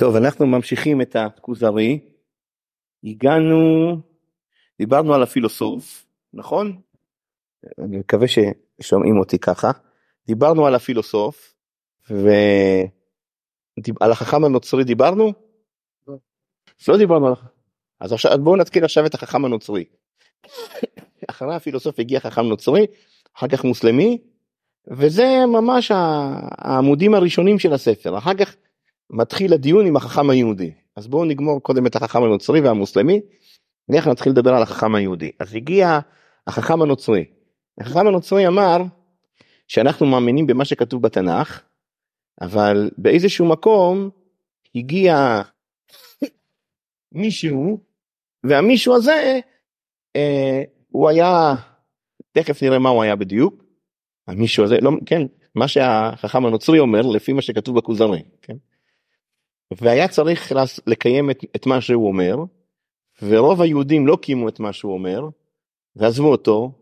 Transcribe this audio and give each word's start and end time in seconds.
טוב, 0.00 0.16
אנחנו 0.16 0.46
ממשיכים 0.46 1.00
את 1.00 1.16
הכוזרי. 1.16 2.00
הגענו, 3.04 3.96
דיברנו 4.78 5.14
על 5.14 5.22
הפילוסוף, 5.22 6.06
נכון? 6.32 6.80
אני 7.84 7.98
מקווה 7.98 8.26
ששומעים 8.28 9.18
אותי 9.18 9.38
ככה. 9.38 9.70
דיברנו 10.26 10.66
על 10.66 10.74
הפילוסוף, 10.74 11.54
ועל 12.10 12.86
החכם 14.12 14.44
הנוצרי 14.44 14.84
דיברנו? 14.84 15.32
לא. 16.08 16.14
לא 16.88 16.98
דיברנו 16.98 17.26
על... 17.26 17.34
אז 18.00 18.12
עכשיו 18.12 18.38
בואו 18.38 18.56
נתקיל 18.56 18.84
עכשיו 18.84 19.06
את 19.06 19.14
החכם 19.14 19.44
הנוצרי. 19.44 19.84
אחרי 21.30 21.54
הפילוסוף 21.54 21.98
הגיע 21.98 22.20
חכם 22.20 22.42
נוצרי, 22.42 22.86
אחר 23.36 23.48
כך 23.48 23.64
מוסלמי, 23.64 24.18
וזה 24.90 25.46
ממש 25.46 25.92
העמודים 25.94 27.14
הראשונים 27.14 27.58
של 27.58 27.72
הספר. 27.72 28.18
אחר 28.18 28.34
כך 28.34 28.56
מתחיל 29.10 29.52
הדיון 29.52 29.86
עם 29.86 29.96
החכם 29.96 30.30
היהודי. 30.30 30.72
אז 30.96 31.06
בואו 31.06 31.24
נגמור 31.24 31.62
קודם 31.62 31.86
את 31.86 31.96
החכם 31.96 32.22
הנוצרי 32.22 32.60
והמוסלמי, 32.60 33.20
ואנחנו 33.88 34.10
נתחיל 34.10 34.32
לדבר 34.32 34.54
על 34.54 34.62
החכם 34.62 34.94
היהודי. 34.94 35.30
אז 35.38 35.54
הגיע 35.54 35.98
החכם 36.46 36.82
הנוצרי. 36.82 37.24
החכם 37.80 38.06
הנוצרי 38.06 38.46
אמר 38.46 38.76
שאנחנו 39.68 40.06
מאמינים 40.06 40.46
במה 40.46 40.64
שכתוב 40.64 41.02
בתנ"ך, 41.02 41.62
אבל 42.40 42.90
באיזשהו 42.98 43.46
מקום 43.46 44.10
הגיע 44.74 45.42
מישהו, 47.12 47.80
והמישהו 48.44 48.94
הזה, 48.94 49.40
אה, 50.16 50.62
הוא 50.88 51.08
היה, 51.08 51.54
תכף 52.32 52.62
נראה 52.62 52.78
מה 52.78 52.88
הוא 52.88 53.02
היה 53.02 53.16
בדיוק, 53.16 53.64
המישהו 54.28 54.64
הזה, 54.64 54.76
לא, 54.82 54.90
כן, 55.06 55.22
מה 55.54 55.68
שהחכם 55.68 56.46
הנוצרי 56.46 56.78
אומר 56.78 57.02
לפי 57.02 57.32
מה 57.32 57.42
שכתוב 57.42 57.76
בכוזרי, 57.76 58.22
כן? 58.42 58.56
והיה 59.70 60.08
צריך 60.08 60.52
לקיים 60.86 61.30
את, 61.30 61.44
את 61.56 61.66
מה 61.66 61.80
שהוא 61.80 62.08
אומר, 62.08 62.36
ורוב 63.22 63.62
היהודים 63.62 64.06
לא 64.06 64.18
קיימו 64.22 64.48
את 64.48 64.60
מה 64.60 64.72
שהוא 64.72 64.92
אומר, 64.92 65.28
ועזבו 65.96 66.30
אותו, 66.30 66.72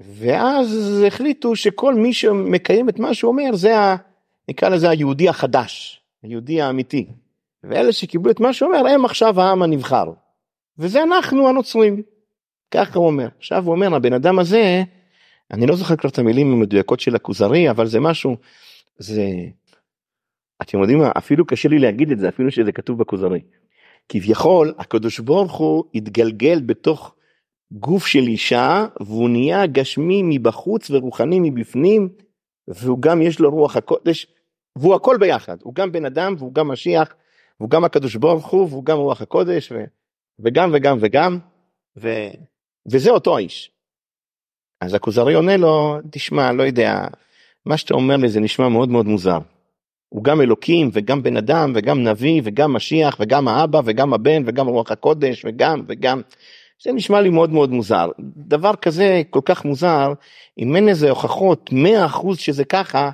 ואז 0.00 1.02
החליטו 1.06 1.56
שכל 1.56 1.94
מי 1.94 2.12
שמקיים 2.12 2.88
את 2.88 2.98
מה 2.98 3.14
שהוא 3.14 3.32
אומר 3.32 3.54
זה 3.54 3.78
ה... 3.78 3.96
נקרא 4.48 4.68
לזה 4.68 4.90
היהודי 4.90 5.28
החדש, 5.28 6.00
היהודי 6.22 6.60
האמיתי. 6.60 7.06
ואלה 7.64 7.92
שקיבלו 7.92 8.30
את 8.30 8.40
מה 8.40 8.52
שהוא 8.52 8.74
אומר 8.74 8.88
הם 8.88 9.04
עכשיו 9.04 9.40
העם 9.40 9.62
הנבחר. 9.62 10.12
וזה 10.78 11.02
אנחנו 11.02 11.48
הנוצרים. 11.48 12.02
ככה 12.70 12.98
הוא 12.98 13.06
אומר. 13.06 13.28
עכשיו 13.38 13.64
הוא 13.64 13.72
אומר 13.72 13.94
הבן 13.94 14.12
אדם 14.12 14.38
הזה, 14.38 14.82
אני 15.50 15.66
לא 15.66 15.76
זוכר 15.76 15.96
כבר 15.96 16.10
את 16.10 16.18
המילים 16.18 16.52
המדויקות 16.52 17.00
של 17.00 17.16
הכוזרי 17.16 17.70
אבל 17.70 17.86
זה 17.86 18.00
משהו, 18.00 18.36
זה 18.98 19.26
אתם 20.62 20.78
יודעים 20.78 20.98
מה 20.98 21.10
אפילו 21.18 21.46
קשה 21.46 21.68
לי 21.68 21.78
להגיד 21.78 22.10
את 22.10 22.18
זה 22.18 22.28
אפילו 22.28 22.50
שזה 22.50 22.72
כתוב 22.72 22.98
בכוזרי. 22.98 23.40
כביכול 24.08 24.74
הקדוש 24.78 25.20
ברוך 25.20 25.52
הוא 25.52 25.84
התגלגל 25.94 26.60
בתוך 26.60 27.14
גוף 27.72 28.06
של 28.06 28.18
אישה 28.18 28.86
והוא 29.00 29.28
נהיה 29.28 29.66
גשמי 29.66 30.22
מבחוץ 30.24 30.90
ורוחני 30.90 31.40
מבפנים 31.40 32.08
והוא 32.68 33.02
גם 33.02 33.22
יש 33.22 33.40
לו 33.40 33.50
רוח 33.50 33.76
הקודש 33.76 34.26
והוא 34.78 34.94
הכל 34.94 35.16
ביחד 35.20 35.56
הוא 35.62 35.74
גם 35.74 35.92
בן 35.92 36.04
אדם 36.04 36.34
והוא 36.38 36.54
גם 36.54 36.68
משיח 36.68 37.14
והוא 37.60 37.70
גם 37.70 37.84
הקדוש 37.84 38.16
ברוך 38.16 38.46
הוא 38.46 38.68
והוא 38.68 38.84
גם 38.84 38.96
רוח 38.96 39.22
הקודש 39.22 39.72
ו, 39.72 39.84
וגם 40.38 40.70
וגם 40.74 40.98
וגם 41.00 41.38
ו, 41.98 42.08
וזה 42.92 43.10
אותו 43.10 43.36
האיש. 43.36 43.70
אז 44.80 44.94
הכוזרי 44.94 45.34
עונה 45.34 45.56
לו 45.56 45.98
תשמע 46.10 46.52
לא 46.52 46.62
יודע 46.62 47.06
מה 47.66 47.76
שאתה 47.76 47.94
אומר 47.94 48.16
לי 48.16 48.28
זה 48.28 48.40
נשמע 48.40 48.68
מאוד 48.68 48.88
מאוד 48.88 49.06
מוזר. 49.06 49.38
הוא 50.10 50.24
גם 50.24 50.40
אלוקים 50.40 50.90
וגם 50.92 51.22
בן 51.22 51.36
אדם 51.36 51.72
וגם 51.74 52.04
נביא 52.04 52.40
וגם 52.44 52.72
משיח 52.72 53.16
וגם 53.20 53.48
האבא 53.48 53.80
וגם 53.84 54.14
הבן 54.14 54.42
וגם 54.46 54.66
רוח 54.66 54.92
הקודש 54.92 55.44
וגם 55.44 55.82
וגם 55.88 56.20
זה 56.82 56.92
נשמע 56.92 57.20
לי 57.20 57.30
מאוד 57.30 57.50
מאוד 57.50 57.70
מוזר 57.70 58.10
דבר 58.36 58.76
כזה 58.76 59.22
כל 59.30 59.40
כך 59.44 59.64
מוזר 59.64 60.12
אם 60.58 60.76
אין 60.76 60.88
איזה 60.88 61.10
הוכחות 61.10 61.70
100% 61.72 62.34
שזה 62.34 62.64
ככה 62.64 63.10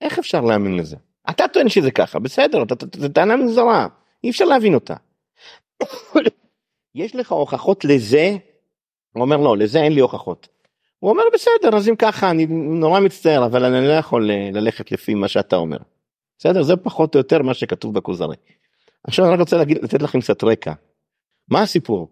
איך 0.00 0.18
אפשר 0.18 0.40
להאמין 0.40 0.76
לזה 0.76 0.96
אתה 1.30 1.48
טוען 1.48 1.68
שזה 1.68 1.90
ככה 1.90 2.18
בסדר 2.18 2.64
זו 2.96 3.08
טענה 3.08 3.36
מוזרה 3.36 3.86
אי 4.24 4.30
אפשר 4.30 4.44
להבין 4.44 4.74
אותה. 4.74 4.94
יש 6.94 7.16
לך 7.16 7.32
הוכחות 7.32 7.84
לזה? 7.84 8.36
הוא 9.12 9.22
אומר 9.22 9.36
לא 9.36 9.56
לזה 9.56 9.82
אין 9.82 9.92
לי 9.92 10.00
הוכחות. 10.00 10.48
הוא 10.98 11.10
אומר 11.10 11.22
בסדר 11.34 11.76
אז 11.76 11.88
אם 11.88 11.96
ככה 11.96 12.30
אני 12.30 12.46
נורא 12.50 13.00
מצטער 13.00 13.46
אבל 13.46 13.64
אני 13.64 13.88
לא 13.88 13.92
יכול 13.92 14.30
אה, 14.30 14.50
ללכת 14.52 14.92
לפי 14.92 15.14
מה 15.14 15.28
שאתה 15.28 15.56
אומר. 15.56 15.76
בסדר? 16.40 16.62
זה 16.62 16.76
פחות 16.76 17.14
או 17.14 17.20
יותר 17.20 17.42
מה 17.42 17.54
שכתוב 17.54 17.94
בכוזרי. 17.94 18.36
עכשיו 19.04 19.24
אני 19.24 19.34
רק 19.34 19.40
רוצה 19.40 19.56
להגיד, 19.56 19.78
לתת 19.82 20.02
לכם 20.02 20.20
קצת 20.20 20.44
רקע. 20.44 20.72
מה 21.48 21.62
הסיפור? 21.62 22.08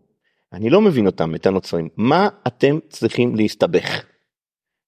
אני 0.53 0.71
לא 0.71 0.81
מבין 0.81 1.07
אותם, 1.07 1.35
את 1.35 1.47
הנוצרים. 1.47 1.89
מה 1.97 2.29
אתם 2.47 2.79
צריכים 2.89 3.37
להסתבך? 3.37 4.05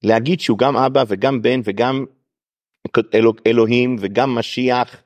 להגיד 0.02 0.40
שהוא 0.40 0.58
גם 0.58 0.76
אבא 0.76 1.04
וגם 1.08 1.42
בן 1.42 1.60
וגם 1.64 2.04
אלוה, 3.14 3.32
אלוהים 3.46 3.96
וגם 4.00 4.34
משיח 4.34 5.02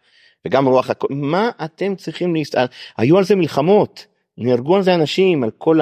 וגם 0.47 0.67
רוח 0.67 0.91
הקודש, 0.91 1.17
מה 1.17 1.51
אתם 1.65 1.97
צריכים 1.97 2.35
להסתבך? 2.35 2.67
היו 2.97 3.19
על 3.19 3.25
זה 3.25 3.37
מלחמות, 3.37 4.07
נהרגו 4.39 4.77
על 4.77 4.83
זה 4.83 4.95
אנשים, 4.95 5.45
על 5.45 5.51
כל 5.59 5.79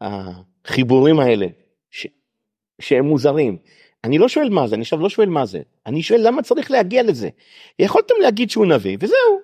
החיבורים 0.00 1.20
האלה, 1.20 1.46
ש... 1.90 2.06
שהם 2.80 3.04
מוזרים. 3.04 3.56
אני 4.06 4.18
לא 4.18 4.28
שואל 4.28 4.48
מה 4.48 4.66
זה, 4.66 4.74
אני 4.74 4.82
עכשיו 4.82 5.00
לא 5.00 5.08
שואל 5.08 5.28
מה 5.28 5.46
זה, 5.46 5.60
אני 5.86 6.02
שואל 6.02 6.26
למה 6.26 6.42
צריך 6.42 6.70
להגיע 6.70 7.02
לזה. 7.02 7.28
יכולתם 7.78 8.14
להגיד 8.22 8.50
שהוא 8.50 8.66
נביא 8.66 8.96
וזהו. 9.00 9.40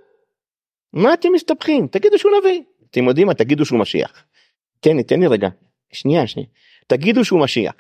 מה 0.93 1.15
אתם 1.15 1.29
מסתבכים? 1.33 1.87
תגידו 1.87 2.19
שהוא 2.19 2.33
נביא. 2.41 2.63
אתם 2.91 3.09
יודעים 3.09 3.27
מה? 3.27 3.35
תגידו 3.35 3.65
שהוא 3.65 3.79
משיח. 3.79 4.25
תן 4.81 4.97
לי, 4.97 5.03
תן 5.03 5.21
לי 5.21 5.27
רגע. 5.27 5.49
שנייה, 5.93 6.27
שנייה. 6.27 6.49
תגידו 6.87 7.25
שהוא 7.25 7.41
משיח. 7.41 7.75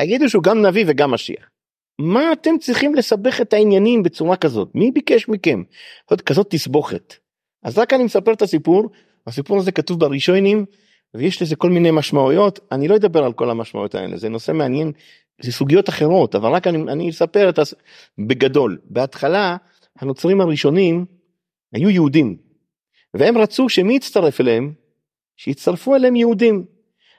תגידו 0.00 0.28
שהוא 0.28 0.42
גם 0.42 0.66
נביא 0.66 0.84
וגם 0.88 1.10
משיח. 1.10 1.50
מה 1.98 2.32
אתם 2.32 2.58
צריכים 2.58 2.94
לסבך 2.94 3.40
את 3.40 3.52
העניינים 3.52 4.02
בצורה 4.02 4.36
כזאת? 4.36 4.68
מי 4.74 4.90
ביקש 4.90 5.28
מכם? 5.28 5.62
זאת 6.10 6.20
כזאת 6.20 6.50
תסבוכת. 6.50 7.14
אז 7.62 7.78
רק 7.78 7.92
אני 7.92 8.04
מספר 8.04 8.32
את 8.32 8.42
הסיפור, 8.42 8.90
הסיפור 9.26 9.58
הזה 9.58 9.72
כתוב 9.72 10.00
בראשונים 10.00 10.64
ויש 11.14 11.42
לזה 11.42 11.56
כל 11.56 11.70
מיני 11.70 11.90
משמעויות, 11.90 12.60
אני 12.72 12.88
לא 12.88 12.96
אדבר 12.96 13.24
על 13.24 13.32
כל 13.32 13.50
המשמעויות 13.50 13.94
האלה, 13.94 14.16
זה 14.16 14.28
נושא 14.28 14.52
מעניין 14.52 14.92
זה 15.42 15.52
סוגיות 15.52 15.88
אחרות 15.88 16.34
אבל 16.34 16.50
רק 16.52 16.66
אני, 16.66 16.92
אני 16.92 17.10
אספר 17.10 17.48
את 17.48 17.58
הס... 17.58 17.74
בגדול 18.18 18.78
בהתחלה 18.84 19.56
הנוצרים 19.98 20.40
הראשונים 20.40 21.04
היו 21.72 21.90
יהודים 21.90 22.36
והם 23.14 23.38
רצו 23.38 23.68
שמי 23.68 23.96
יצטרף 23.96 24.40
אליהם 24.40 24.72
שיצטרפו 25.36 25.94
אליהם 25.94 26.16
יהודים. 26.16 26.64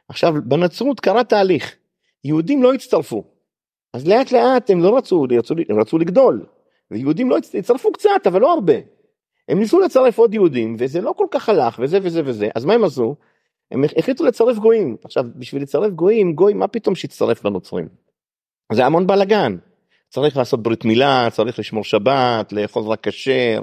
עכשיו 0.08 0.34
בנצרות 0.46 1.00
קרה 1.00 1.24
תהליך 1.24 1.76
יהודים 2.24 2.64
לא 2.64 2.74
הצטרפו 2.74 3.24
אז 3.94 4.08
לאט 4.08 4.32
לאט 4.32 4.70
הם 4.70 4.84
לא 4.84 4.98
רצו, 4.98 5.26
רצו, 5.38 5.56
הם 5.70 5.80
רצו 5.80 5.98
לגדול 5.98 6.46
ויהודים 6.92 7.30
לא 7.30 7.38
הצטרפו 7.38 7.92
קצת 7.92 8.28
אבל 8.28 8.42
לא 8.42 8.54
הרבה. 8.54 8.74
הם 9.48 9.60
ניסו 9.60 9.80
לצרף 9.80 10.18
עוד 10.18 10.34
יהודים 10.34 10.76
וזה 10.80 11.02
לא 11.02 11.14
כל 11.18 11.28
כך 11.32 11.50
הלך 11.50 11.80
וזה 11.84 12.00
וזה 12.04 12.22
וזה 12.26 12.50
אז 12.56 12.66
מה 12.66 12.74
הם 12.74 12.84
עשו? 12.84 13.16
הם 13.72 13.84
החליטו 13.98 14.26
לצרף 14.26 14.58
גויים 14.58 14.98
עכשיו 15.04 15.26
בשביל 15.36 15.62
לצרף 15.62 15.92
גויים 15.92 16.34
גוי 16.34 16.54
מה 16.54 16.68
פתאום 16.68 16.96
שיצטרף 16.96 17.46
לנוצרים. 17.46 17.88
זה 18.74 18.86
המון 18.86 19.08
בלאגן. 19.08 19.58
צריך 20.10 20.38
לעשות 20.38 20.64
ברית 20.64 20.86
מילה, 20.86 21.28
צריך 21.32 21.60
לשמור 21.60 21.84
שבת, 21.84 22.54
לאכול 22.54 22.84
רק 22.84 23.08
כשר, 23.08 23.62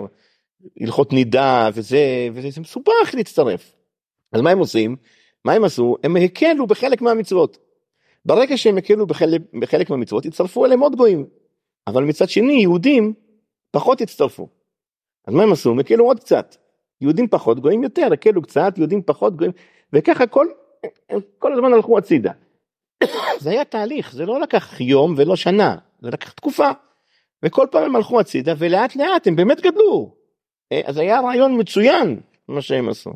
הלכות 0.81 1.13
נידה 1.13 1.69
וזה, 1.75 2.29
וזה 2.33 2.51
זה 2.51 2.61
מסובך 2.61 3.15
להצטרף. 3.15 3.73
אז 4.33 4.41
מה 4.41 4.51
הם 4.51 4.59
עושים? 4.59 4.97
מה 5.45 5.53
הם 5.53 5.65
עשו? 5.65 5.97
הם 6.05 6.17
הקלו 6.17 6.67
בחלק 6.67 7.03
מהמצוות. 7.03 7.59
ברגע 8.25 8.57
שהם 8.57 8.79
הקלו 8.79 9.07
בחלק, 9.07 9.41
בחלק 9.61 9.91
מהמצוות, 9.91 10.27
הצטרפו 10.27 10.65
אליהם 10.65 10.81
עוד 10.81 10.97
גויים. 10.97 11.27
אבל 11.87 12.05
מצד 12.05 12.29
שני, 12.29 12.53
יהודים 12.53 13.15
פחות 13.71 14.01
הצטרפו. 14.01 14.49
אז 15.27 15.35
מה 15.35 15.43
הם 15.43 15.53
עשו? 15.53 15.71
הם 15.71 15.79
הקלו 15.79 16.05
עוד 16.05 16.21
קצת. 16.21 16.57
יהודים 17.01 17.29
פחות, 17.29 17.61
גויים 17.61 17.83
יותר, 17.83 18.09
הקלו 18.13 18.43
קצת, 18.43 18.75
יהודים 18.79 19.03
פחות, 19.03 19.37
גויים, 19.37 19.53
וככה 19.93 20.27
כל, 20.27 20.47
כל 21.39 21.53
הזמן 21.53 21.73
הלכו 21.73 21.99
הצידה. 21.99 22.33
זה 23.39 23.51
היה 23.51 23.65
תהליך, 23.65 24.13
זה 24.13 24.27
לא 24.27 24.41
לקח 24.41 24.81
יום 24.81 25.15
ולא 25.17 25.37
שנה, 25.37 25.77
זה 26.01 26.11
לקח 26.11 26.33
תקופה. 26.33 26.69
וכל 27.43 27.67
פעם 27.71 27.83
הם 27.83 27.97
הלכו 27.97 28.21
הצידה 28.21 28.55
ולאט 28.59 28.97
לאט 28.97 29.27
הם 29.27 29.37
באמת 29.37 29.61
גדלו. 29.61 30.15
אה, 30.73 30.81
אז 30.85 30.99
היה 30.99 31.21
רעיון 31.21 31.61
מצוין 31.61 32.21
מה 32.49 32.63
שהם 32.63 32.89
עשו. 32.89 33.11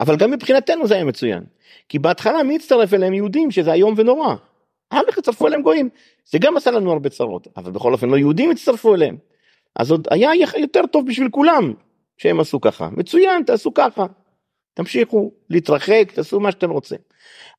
אבל 0.00 0.16
גם 0.16 0.30
מבחינתנו 0.30 0.86
זה 0.86 0.94
היה 0.94 1.04
מצוין. 1.04 1.44
כי 1.88 1.98
בהתחלה 1.98 2.42
מי 2.42 2.56
הצטרף 2.56 2.94
אליהם 2.94 3.14
יהודים 3.14 3.50
שזה 3.50 3.72
איום 3.72 3.94
ונורא. 3.96 4.34
אחר 4.90 5.02
כך 5.08 5.18
הצטרפו 5.18 5.46
אליהם 5.46 5.62
גויים. 5.62 5.88
זה 6.24 6.38
גם 6.38 6.56
עשה 6.56 6.70
לנו 6.70 6.92
הרבה 6.92 7.08
צרות. 7.08 7.48
אבל 7.56 7.70
בכל 7.70 7.92
אופן 7.92 8.08
לא 8.08 8.16
יהודים 8.16 8.50
הצטרפו 8.50 8.94
אליהם. 8.94 9.16
אז 9.76 9.90
עוד 9.90 10.08
היה 10.10 10.30
יותר 10.56 10.86
טוב 10.86 11.06
בשביל 11.06 11.28
כולם 11.30 11.74
שהם 12.16 12.40
עשו 12.40 12.60
ככה. 12.60 12.88
מצוין 12.92 13.42
תעשו 13.42 13.74
ככה. 13.74 14.06
תמשיכו 14.74 15.32
להתרחק 15.50 16.12
תעשו 16.14 16.40
מה 16.40 16.52
שאתם 16.52 16.70
רוצים. 16.70 16.98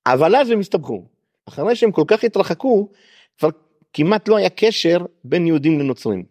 אבל 0.06 0.36
אז 0.36 0.50
הם 0.50 0.60
הסתבכו. 0.60 1.04
אחרי 1.50 1.76
שהם 1.76 1.92
כל 1.92 2.04
כך 2.08 2.24
התרחקו, 2.24 2.90
כבר 3.38 3.50
כמעט 3.94 4.28
לא 4.28 4.38
היה 4.38 4.50
קשר 4.50 4.98
בין 5.24 5.48
יהודים 5.48 5.80
לנוצרים. 5.80 6.24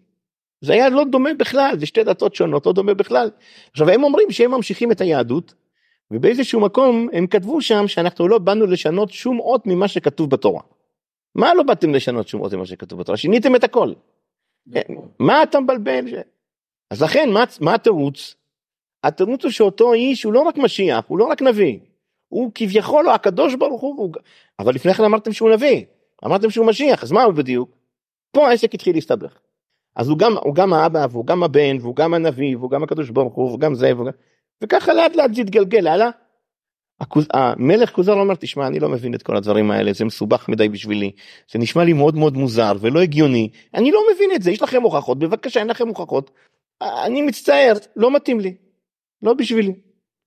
זה 0.61 0.73
היה 0.73 0.89
לא 0.89 1.05
דומה 1.05 1.35
בכלל, 1.35 1.75
זה 1.79 1.87
שתי 1.87 2.05
דתות 2.05 2.35
שונות, 2.35 2.67
לא 2.67 2.73
דומה 2.73 2.95
בכלל. 2.95 3.31
עכשיו 3.73 3.91
הם 3.91 4.05
אומרים 4.05 4.31
שהם 4.31 4.51
ממשיכים 4.51 4.93
את 4.93 5.01
היהדות, 5.01 5.55
ובאיזשהו 6.11 6.61
מקום 6.61 7.09
הם 7.13 7.27
כתבו 7.27 7.61
שם 7.63 7.89
שאנחנו 7.89 8.29
לא 8.29 8.39
באנו 8.39 8.67
לשנות 8.67 9.11
שום 9.11 9.41
אות 9.41 9.67
ממה 9.67 9.89
שכתוב 9.89 10.31
בתורה. 10.31 10.61
מה 11.35 11.55
לא 11.55 11.63
באתם 11.63 11.95
לשנות 11.95 12.29
שום 12.29 12.41
אות 12.41 12.53
ממה 12.53 12.67
שכתוב 12.67 13.01
בתורה? 13.01 13.17
שיניתם 13.17 13.57
את 13.57 13.65
הכל. 13.65 13.93
מה 15.19 15.43
אתה 15.43 15.61
מבלבל? 15.61 16.05
אז 16.91 17.03
לכן 17.03 17.31
מה, 17.33 17.45
מה 17.61 17.75
התירוץ? 17.75 18.35
התירוץ 19.05 19.45
הוא 19.45 19.53
שאותו 19.53 19.93
איש 19.93 20.23
הוא 20.23 20.33
לא 20.33 20.41
רק 20.41 20.59
משיח, 20.59 21.05
הוא 21.09 21.19
לא 21.19 21.25
רק 21.25 21.43
נביא, 21.43 21.79
הוא 22.29 22.51
כביכול 22.55 23.09
הקדוש 23.09 23.55
ברוך 23.55 23.81
הוא, 23.81 23.97
הוא... 23.97 24.13
אבל 24.59 24.75
לפני 24.75 24.95
כן 24.95 25.05
אמרתם 25.05 25.33
שהוא 25.33 25.51
נביא, 25.51 25.85
אמרתם 26.27 26.51
שהוא 26.51 26.67
משיח, 26.67 27.03
אז 27.03 27.13
מה 27.13 27.23
הוא 27.23 27.35
בדיוק? 27.35 27.71
פה 28.33 28.49
העסק 28.49 28.75
התחיל 28.75 28.95
להסתבך. 28.95 29.39
אז 29.97 30.09
הוא 30.09 30.19
גם, 30.19 30.37
הוא 30.45 30.55
גם 30.55 30.73
האבא 30.73 31.07
והוא 31.11 31.27
גם 31.27 31.43
הבן 31.43 31.77
והוא 31.81 31.97
גם 31.97 32.15
הנביא 32.15 32.57
והוא 32.57 32.71
גם 32.71 32.83
הקדוש 32.83 33.11
ברוך 33.11 33.35
הוא 33.35 33.55
וגם 33.55 33.75
זה 33.75 33.93
וגם... 33.97 34.13
וככה 34.63 34.95
לאט 34.95 35.17
לאט 35.17 35.35
זה 35.35 35.41
התגלגל 35.41 35.87
הלאה. 35.87 36.11
המלך 37.33 37.93
כוזר 37.93 38.13
אומר 38.13 38.35
תשמע 38.35 38.67
אני 38.67 38.81
לא 38.81 38.89
מבין 38.89 39.15
את 39.15 39.23
כל 39.23 39.37
הדברים 39.37 39.71
האלה 39.71 39.93
זה 39.93 40.05
מסובך 40.05 40.49
מדי 40.49 40.69
בשבילי 40.69 41.11
זה 41.53 41.59
נשמע 41.59 41.85
לי 41.85 41.93
מאוד 41.93 42.17
מאוד 42.17 42.37
מוזר 42.37 42.73
ולא 42.81 43.01
הגיוני 43.01 43.49
אני 43.75 43.91
לא 43.91 44.01
מבין 44.15 44.31
את 44.35 44.43
זה 44.43 44.51
יש 44.51 44.63
לכם 44.63 44.83
הוכחות 44.83 45.19
בבקשה 45.19 45.61
אין 45.61 45.69
לכם 45.69 45.89
הוכחות 45.89 46.31
אני 46.83 47.23
מצטער 47.23 47.73
לא 47.97 48.15
מתאים 48.17 48.41
לי 48.41 48.55
לא 49.23 49.35
בשבילי 49.35 49.75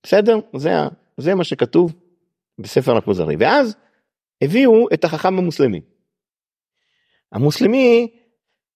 בסדר 0.02 0.40
זה 0.56 0.70
זה 1.16 1.34
מה 1.34 1.44
שכתוב 1.44 1.92
בספר 2.58 2.96
הכוזרי 2.96 3.36
ואז 3.38 3.76
הביאו 4.42 4.88
את 4.94 5.04
החכם 5.04 5.38
המוסלמי. 5.38 5.80
המוסלמי 7.32 8.10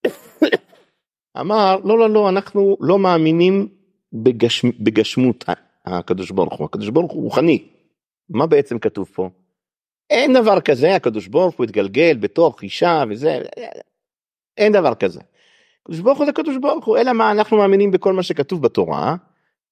אמר 1.41 1.77
לא 1.85 1.99
לא 1.99 2.11
לא 2.11 2.29
אנחנו 2.29 2.77
לא 2.81 2.99
מאמינים 2.99 3.69
בגש, 4.13 4.65
בגשמות 4.65 5.45
הקדוש 5.85 6.31
ברוך 6.31 6.59
הוא 6.59 6.65
הקדוש 6.65 6.89
ברוך 6.89 7.13
הוא 7.13 7.23
רוחני 7.23 7.69
מה 8.29 8.47
בעצם 8.47 8.79
כתוב 8.79 9.11
פה? 9.15 9.31
אין 10.11 10.33
דבר 10.33 10.61
כזה 10.61 10.95
הקדוש 10.95 11.27
ברוך 11.27 11.57
הוא 11.57 11.65
התגלגל 11.65 12.17
בתוך 12.21 12.63
אישה 12.63 13.05
וזה 13.11 13.39
אין 14.57 14.73
דבר 14.73 14.95
כזה. 14.95 15.21
הקדוש 15.83 16.01
ברוך 16.01 16.19
הוא 16.19 16.25
זה 16.25 16.31
הקדוש 16.31 16.57
ברוך 16.57 16.85
הוא 16.85 16.99
אלא 16.99 17.13
מה 17.13 17.31
אנחנו 17.31 17.57
מאמינים 17.57 17.91
בכל 17.91 18.13
מה 18.13 18.23
שכתוב 18.23 18.63
בתורה. 18.63 19.17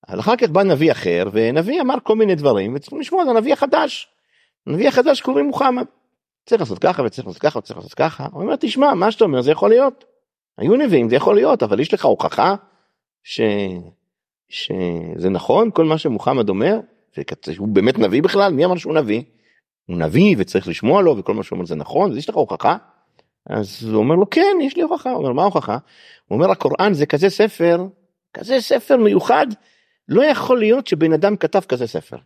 אבל 0.08 0.20
אחר 0.20 0.36
כך 0.36 0.48
בא 0.48 0.62
נביא 0.62 0.92
אחר 0.92 1.24
ונביא 1.32 1.80
אמר 1.80 1.94
כל 2.02 2.16
מיני 2.16 2.34
דברים 2.34 2.74
וצריכים 2.74 3.00
לשמוע 3.00 3.22
על 3.22 3.28
הנביא 3.28 3.52
החדש. 3.52 4.08
הנביא 4.66 4.88
החדש 4.88 5.20
קוראים 5.20 5.46
מוחמד. 5.46 5.84
צריך 6.46 6.60
לעשות 6.60 6.78
ככה 6.78 7.02
וצריך 7.02 7.26
לעשות 7.26 7.42
ככה 7.42 7.58
וצריך 7.58 7.76
לעשות 7.76 7.94
ככה. 7.94 8.26
הוא 8.32 8.42
אומר 8.42 8.56
תשמע 8.56 8.94
מה 8.94 9.10
שאתה 9.10 9.24
אומר 9.24 9.40
זה 9.40 9.50
יכול 9.50 9.70
להיות. 9.70 10.04
היו 10.58 10.76
נביאים 10.76 11.08
זה 11.08 11.16
יכול 11.16 11.34
להיות 11.34 11.62
אבל 11.62 11.80
יש 11.80 11.94
לך 11.94 12.04
הוכחה 12.04 12.54
ש... 13.22 13.40
שזה 14.48 15.30
נכון 15.30 15.70
כל 15.70 15.84
מה 15.84 15.98
שמוחמד 15.98 16.48
אומר 16.48 16.80
הוא 17.58 17.68
באמת 17.68 17.98
נביא 17.98 18.22
בכלל 18.22 18.52
מי 18.52 18.64
אמר 18.64 18.76
שהוא 18.76 18.94
נביא. 18.94 19.22
הוא 19.86 19.96
נביא 19.96 20.36
וצריך 20.38 20.68
לשמוע 20.68 21.02
לו 21.02 21.18
וכל 21.18 21.34
מה 21.34 21.42
שהוא 21.42 21.56
אומר 21.56 21.66
זה 21.66 21.74
נכון 21.74 22.10
אז 22.10 22.16
יש 22.16 22.28
לך 22.28 22.34
הוכחה. 22.34 22.76
אז 23.46 23.88
הוא 23.88 23.96
אומר 23.96 24.14
לו 24.14 24.30
כן 24.30 24.56
יש 24.62 24.76
לי 24.76 24.82
הוכחה 24.82 25.10
הוא 25.10 25.18
אומר 25.18 25.32
מה 25.32 25.42
ההוכחה. 25.42 25.78
הוא 26.28 26.36
אומר 26.36 26.50
הקוראן 26.50 26.94
זה 26.94 27.06
כזה 27.06 27.30
ספר 27.30 27.86
כזה 28.34 28.60
ספר 28.60 28.96
מיוחד 28.96 29.46
לא 30.08 30.24
יכול 30.24 30.58
להיות 30.58 30.86
שבן 30.86 31.12
אדם 31.12 31.36
כתב 31.36 31.60
כזה 31.60 31.86
ספר. 31.86 32.16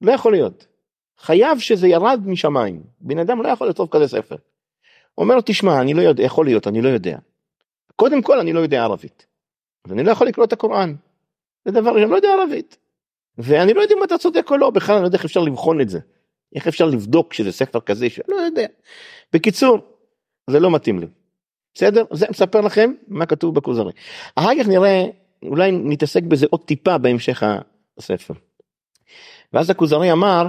לא 0.00 0.12
יכול 0.12 0.32
להיות. 0.32 0.66
חייב 1.18 1.58
שזה 1.58 1.88
ירד 1.88 2.20
משמיים 2.26 2.82
בן 3.00 3.18
אדם 3.18 3.42
לא 3.42 3.48
יכול 3.48 3.68
לכתוב 3.68 3.88
כזה 3.90 4.08
ספר. 4.08 4.36
אומר 5.18 5.34
לו 5.34 5.40
תשמע 5.44 5.80
אני 5.80 5.94
לא 5.94 6.02
יודע 6.02 6.22
יכול 6.22 6.46
להיות 6.46 6.66
אני 6.66 6.82
לא 6.82 6.88
יודע. 6.88 7.18
קודם 7.96 8.22
כל 8.22 8.40
אני 8.40 8.52
לא 8.52 8.60
יודע 8.60 8.82
ערבית. 8.82 9.26
אז 9.84 9.92
אני 9.92 10.04
לא 10.04 10.10
יכול 10.10 10.26
לקרוא 10.26 10.44
את 10.44 10.52
הקוראן. 10.52 10.94
זה 11.64 11.70
דבר 11.70 11.98
שאני 11.98 12.10
לא 12.10 12.16
יודע 12.16 12.28
ערבית. 12.28 12.76
ואני 13.38 13.74
לא 13.74 13.80
יודע 13.80 13.94
אם 13.98 14.04
אתה 14.04 14.18
צודק 14.18 14.50
או 14.50 14.56
לא 14.56 14.70
בכלל 14.70 14.94
אני 14.94 15.02
לא 15.02 15.06
יודע 15.06 15.16
איך 15.16 15.24
אפשר 15.24 15.40
לבחון 15.40 15.80
את 15.80 15.88
זה. 15.88 16.00
איך 16.54 16.68
אפשר 16.68 16.86
לבדוק 16.86 17.32
שזה 17.32 17.52
ספר 17.52 17.80
כזה 17.80 18.10
שלא 18.10 18.36
יודע. 18.36 18.66
בקיצור 19.32 19.78
זה 20.50 20.60
לא 20.60 20.70
מתאים 20.70 20.98
לי. 20.98 21.06
בסדר? 21.74 22.04
זה 22.12 22.26
מספר 22.30 22.60
לכם 22.60 22.92
מה 23.08 23.26
כתוב 23.26 23.54
בכוזרי. 23.54 23.92
אחר 24.34 24.50
כך 24.60 24.68
נראה 24.68 25.04
אולי 25.42 25.70
נתעסק 25.72 26.22
בזה 26.22 26.46
עוד 26.50 26.60
טיפה 26.60 26.98
בהמשך 26.98 27.42
הספר. 27.98 28.34
ואז 29.52 29.70
הכוזרי 29.70 30.12
אמר 30.12 30.46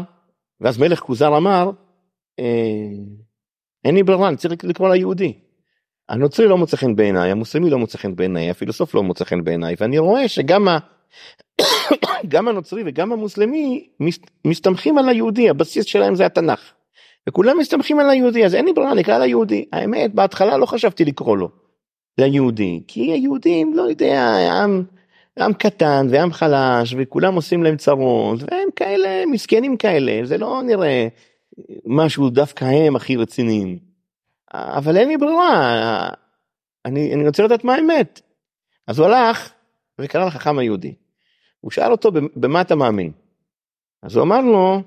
ואז 0.61 0.77
מלך 0.77 0.99
כוזר 0.99 1.37
אמר 1.37 1.71
אה, 2.39 2.45
אין 3.85 3.95
לי 3.95 4.03
ברירה 4.03 4.27
אני 4.27 4.37
צריך 4.37 4.63
לקרוא 4.63 4.89
ליהודי. 4.89 5.33
הנוצרי 6.09 6.47
לא 6.47 6.57
מוצא 6.57 6.77
חן 6.77 6.95
בעיניי 6.95 7.31
המוסלמי 7.31 7.69
לא 7.69 7.77
מוצא 7.77 7.97
חן 7.97 8.15
בעיניי 8.15 8.49
הפילוסוף 8.49 8.95
לא 8.95 9.03
מוצא 9.03 9.25
חן 9.25 9.43
בעיניי 9.43 9.75
ואני 9.79 9.99
רואה 9.99 10.27
שגם 10.27 10.67
ה... 10.67 10.77
גם 12.31 12.47
הנוצרי 12.47 12.83
וגם 12.85 13.11
המוסלמי 13.11 13.89
מסתמכים 14.45 14.97
על 14.97 15.09
היהודי 15.09 15.49
הבסיס 15.49 15.85
שלהם 15.85 16.15
זה 16.15 16.25
התנ"ך. 16.25 16.73
וכולם 17.29 17.57
מסתמכים 17.57 17.99
על 17.99 18.09
היהודי 18.09 18.45
אז 18.45 18.55
אין 18.55 18.65
לי 18.65 18.73
ברירה 18.73 18.93
נקרא 18.93 19.17
ליהודי 19.17 19.65
האמת 19.73 20.13
בהתחלה 20.13 20.57
לא 20.57 20.65
חשבתי 20.65 21.05
לקרוא 21.05 21.37
לו 21.37 21.49
ליהודי 22.17 22.83
כי 22.87 23.11
היהודים 23.11 23.73
לא 23.73 23.81
יודע 23.81 24.35
עם, 24.63 24.83
עם 25.39 25.53
קטן 25.53 26.07
ועם 26.09 26.33
חלש 26.33 26.95
וכולם 26.97 27.35
עושים 27.35 27.63
להם 27.63 27.77
צרות 27.77 28.39
והם 28.41 28.69
כאלה 28.75 29.25
מסכנים 29.25 29.77
כאלה 29.77 30.25
זה 30.25 30.37
לא 30.37 30.61
נראה 30.63 31.07
משהו 31.85 32.29
דווקא 32.29 32.65
הם 32.65 32.95
הכי 32.95 33.15
רציניים. 33.15 33.79
אבל 34.53 34.97
אין 34.97 35.07
לי 35.07 35.17
ברירה 35.17 36.09
אני, 36.85 37.13
אני 37.13 37.27
רוצה 37.27 37.43
לדעת 37.43 37.63
מה 37.63 37.75
האמת. 37.75 38.21
אז 38.87 38.99
הוא 38.99 39.07
הלך 39.07 39.53
וקרא 39.99 40.25
לחכם 40.25 40.59
היהודי. 40.59 40.93
הוא 41.59 41.71
שאל 41.71 41.91
אותו 41.91 42.11
במה 42.35 42.61
אתה 42.61 42.75
מאמין. 42.75 43.11
אז 44.03 44.15
הוא 44.15 44.23
אמר 44.23 44.41
לו 44.41 44.81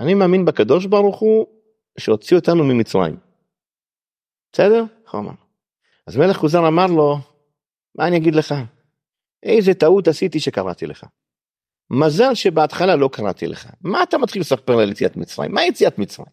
אני 0.00 0.14
מאמין 0.14 0.44
בקדוש 0.44 0.86
ברוך 0.86 1.18
הוא 1.18 1.46
שהוציא 1.98 2.36
אותנו 2.36 2.64
ממצרים. 2.64 3.16
בסדר? 4.52 4.84
איך 5.04 5.14
הוא 5.14 5.20
אמר. 5.20 5.32
אז 6.10 6.16
מלך 6.16 6.36
כוזר 6.36 6.68
אמר 6.68 6.86
לו, 6.86 7.18
מה 7.94 8.06
אני 8.06 8.16
אגיד 8.16 8.34
לך? 8.34 8.54
איזה 9.42 9.74
טעות 9.74 10.08
עשיתי 10.08 10.40
שקראתי 10.40 10.86
לך. 10.86 11.06
מזל 11.90 12.34
שבהתחלה 12.34 12.96
לא 12.96 13.08
קראתי 13.12 13.46
לך. 13.46 13.68
מה 13.80 14.02
אתה 14.02 14.18
מתחיל 14.18 14.40
לספר 14.40 14.80
על 14.80 14.90
יציאת 14.90 15.16
מצרים? 15.16 15.52
מה 15.52 15.64
יציאת 15.64 15.98
מצרים? 15.98 16.28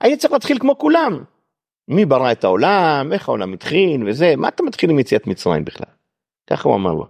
היית 0.00 0.20
צריך 0.20 0.32
להתחיל 0.32 0.58
כמו 0.58 0.78
כולם. 0.78 1.24
מי 1.88 2.04
ברא 2.04 2.32
את 2.32 2.44
העולם, 2.44 3.10
איך 3.12 3.28
העולם 3.28 3.52
התחיל 3.52 4.08
וזה, 4.08 4.36
מה 4.36 4.48
אתה 4.48 4.62
מתחיל 4.62 4.90
עם 4.90 4.98
יציאת 4.98 5.26
מצרים 5.26 5.64
בכלל? 5.64 5.92
ככה 6.50 6.68
הוא 6.68 6.76
אמר 6.76 6.92
לו. 6.92 7.06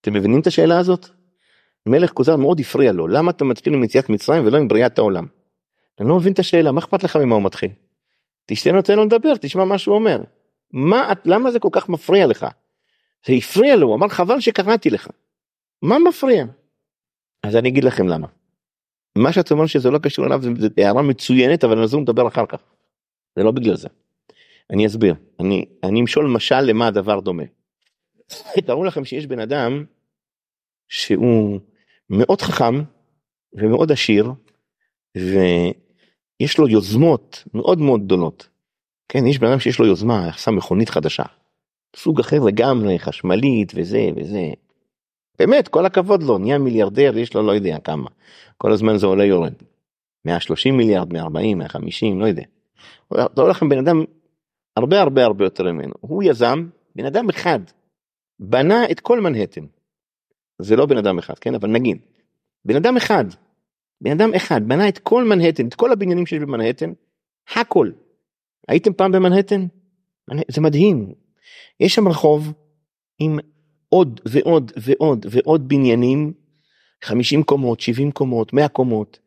אתם 0.00 0.12
מבינים 0.12 0.40
את 0.40 0.46
השאלה 0.46 0.78
הזאת? 0.78 1.06
מלך 1.86 2.10
כוזר 2.10 2.36
מאוד 2.36 2.60
הפריע 2.60 2.92
לו, 2.92 3.08
למה 3.08 3.30
אתה 3.30 3.44
מתחיל 3.44 3.74
עם 3.74 3.84
יציאת 3.84 4.08
מצרים 4.08 4.46
ולא 4.46 4.58
עם 4.58 4.68
בריאת 4.68 4.98
העולם? 4.98 5.26
אני 6.00 6.08
לא 6.08 6.16
מבין 6.16 6.32
את 6.32 6.38
השאלה, 6.38 6.72
מה 6.72 6.80
אכפת 6.80 7.02
לך 7.02 7.16
ממה 7.16 7.34
הוא 7.34 7.42
מתחיל? 7.42 7.70
תשתה 8.46 8.72
נותן 8.72 8.96
לו 8.96 9.04
לדבר, 9.04 9.36
תשמע 9.36 9.64
מה 9.64 9.78
שהוא 9.78 9.94
אומר. 9.94 10.20
מה, 10.72 11.12
למה 11.24 11.50
זה 11.50 11.58
כל 11.58 11.68
כך 11.72 11.88
מפריע 11.88 12.26
לך? 12.26 12.46
זה 13.26 13.32
הפריע 13.32 13.76
לו, 13.76 13.86
הוא 13.86 13.94
אמר 13.96 14.08
חבל 14.08 14.40
שקראתי 14.40 14.90
לך. 14.90 15.08
מה 15.82 15.98
מפריע? 15.98 16.44
אז 17.42 17.56
אני 17.56 17.68
אגיד 17.68 17.84
לכם 17.84 18.08
למה. 18.08 18.26
מה 19.18 19.32
שאתה 19.32 19.54
אומר 19.54 19.66
שזה 19.66 19.90
לא 19.90 19.98
קשור 19.98 20.26
אליו 20.26 20.42
זה 20.42 20.68
הערה 20.76 21.02
מצוינת 21.02 21.64
אבל 21.64 21.78
הוא 21.92 22.02
מדבר 22.02 22.28
אחר 22.28 22.46
כך. 22.46 22.62
זה 23.36 23.44
לא 23.44 23.50
בגלל 23.50 23.76
זה. 23.76 23.88
אני 24.70 24.86
אסביר. 24.86 25.14
אני, 25.40 25.64
אני 25.82 26.00
אמשול 26.00 26.26
משל 26.26 26.60
למה 26.60 26.86
הדבר 26.86 27.20
דומה. 27.20 27.42
תארו 28.66 28.84
לכם 28.84 29.04
שיש 29.04 29.26
בן 29.26 29.40
אדם 29.40 29.84
שהוא 30.88 31.60
מאוד 32.10 32.40
חכם 32.40 32.74
ומאוד 33.52 33.92
עשיר 33.92 34.32
ויש 35.16 36.58
לו 36.58 36.68
יוזמות 36.68 37.44
מאוד 37.54 37.78
מאוד 37.78 38.04
גדולות. 38.04 38.48
כן, 39.08 39.26
יש 39.26 39.38
בן 39.38 39.46
אדם 39.46 39.60
שיש 39.60 39.78
לו 39.78 39.86
יוזמה, 39.86 40.28
עשה 40.28 40.50
מכונית 40.50 40.88
חדשה. 40.88 41.22
סוג 41.96 42.20
אחר 42.20 42.40
לגמרי, 42.40 42.98
חשמלית 42.98 43.72
וזה 43.74 44.08
וזה. 44.16 44.50
באמת, 45.38 45.68
כל 45.68 45.86
הכבוד 45.86 46.22
לו, 46.22 46.38
נהיה 46.38 46.58
מיליארדר, 46.58 47.18
יש 47.18 47.34
לו 47.34 47.42
לא 47.42 47.52
יודע 47.52 47.78
כמה. 47.84 48.10
כל 48.56 48.72
הזמן 48.72 48.96
זה 48.96 49.06
עולה 49.06 49.24
יורד. 49.24 49.52
130 50.24 50.76
מיליארד, 50.76 51.12
140, 51.12 51.58
150, 51.58 52.20
לא 52.20 52.26
יודע. 52.26 52.42
תראו 53.34 53.48
לכם 53.48 53.68
בן 53.68 53.78
אדם 53.78 54.04
הרבה 54.76 55.00
הרבה 55.00 55.24
הרבה 55.24 55.44
יותר 55.44 55.72
ממנו. 55.72 55.94
הוא 56.00 56.22
יזם, 56.22 56.68
בן 56.96 57.04
אדם 57.04 57.28
אחד, 57.28 57.60
בנה 58.40 58.84
את 58.90 59.00
כל 59.00 59.20
מנהטן. 59.20 59.66
זה 60.58 60.76
לא 60.76 60.86
בן 60.86 60.96
אדם 60.98 61.18
אחד, 61.18 61.38
כן? 61.38 61.54
אבל 61.54 61.68
נגיד, 61.68 61.98
בן 62.64 62.76
אדם 62.76 62.96
אחד, 62.96 63.24
בן 64.00 64.10
אדם 64.10 64.34
אחד 64.34 64.68
בנה 64.68 64.88
את 64.88 64.98
כל 64.98 65.24
מנהטן, 65.24 65.68
את 65.68 65.74
כל 65.74 65.92
הבניינים 65.92 66.26
שיש 66.26 66.38
במנהטן, 66.38 66.92
הכל. 67.56 67.90
הייתם 68.68 68.92
פעם 68.92 69.12
במנהטן? 69.12 69.66
זה 70.50 70.60
מדהים. 70.60 71.12
יש 71.80 71.94
שם 71.94 72.08
רחוב 72.08 72.52
עם 73.18 73.38
עוד 73.88 74.20
ועוד 74.24 74.72
ועוד 74.76 75.26
ועוד 75.30 75.68
בניינים, 75.68 76.32
50 77.02 77.42
קומות, 77.42 77.80
70 77.80 78.12
קומות, 78.12 78.52
100 78.52 78.68
קומות, 78.68 79.18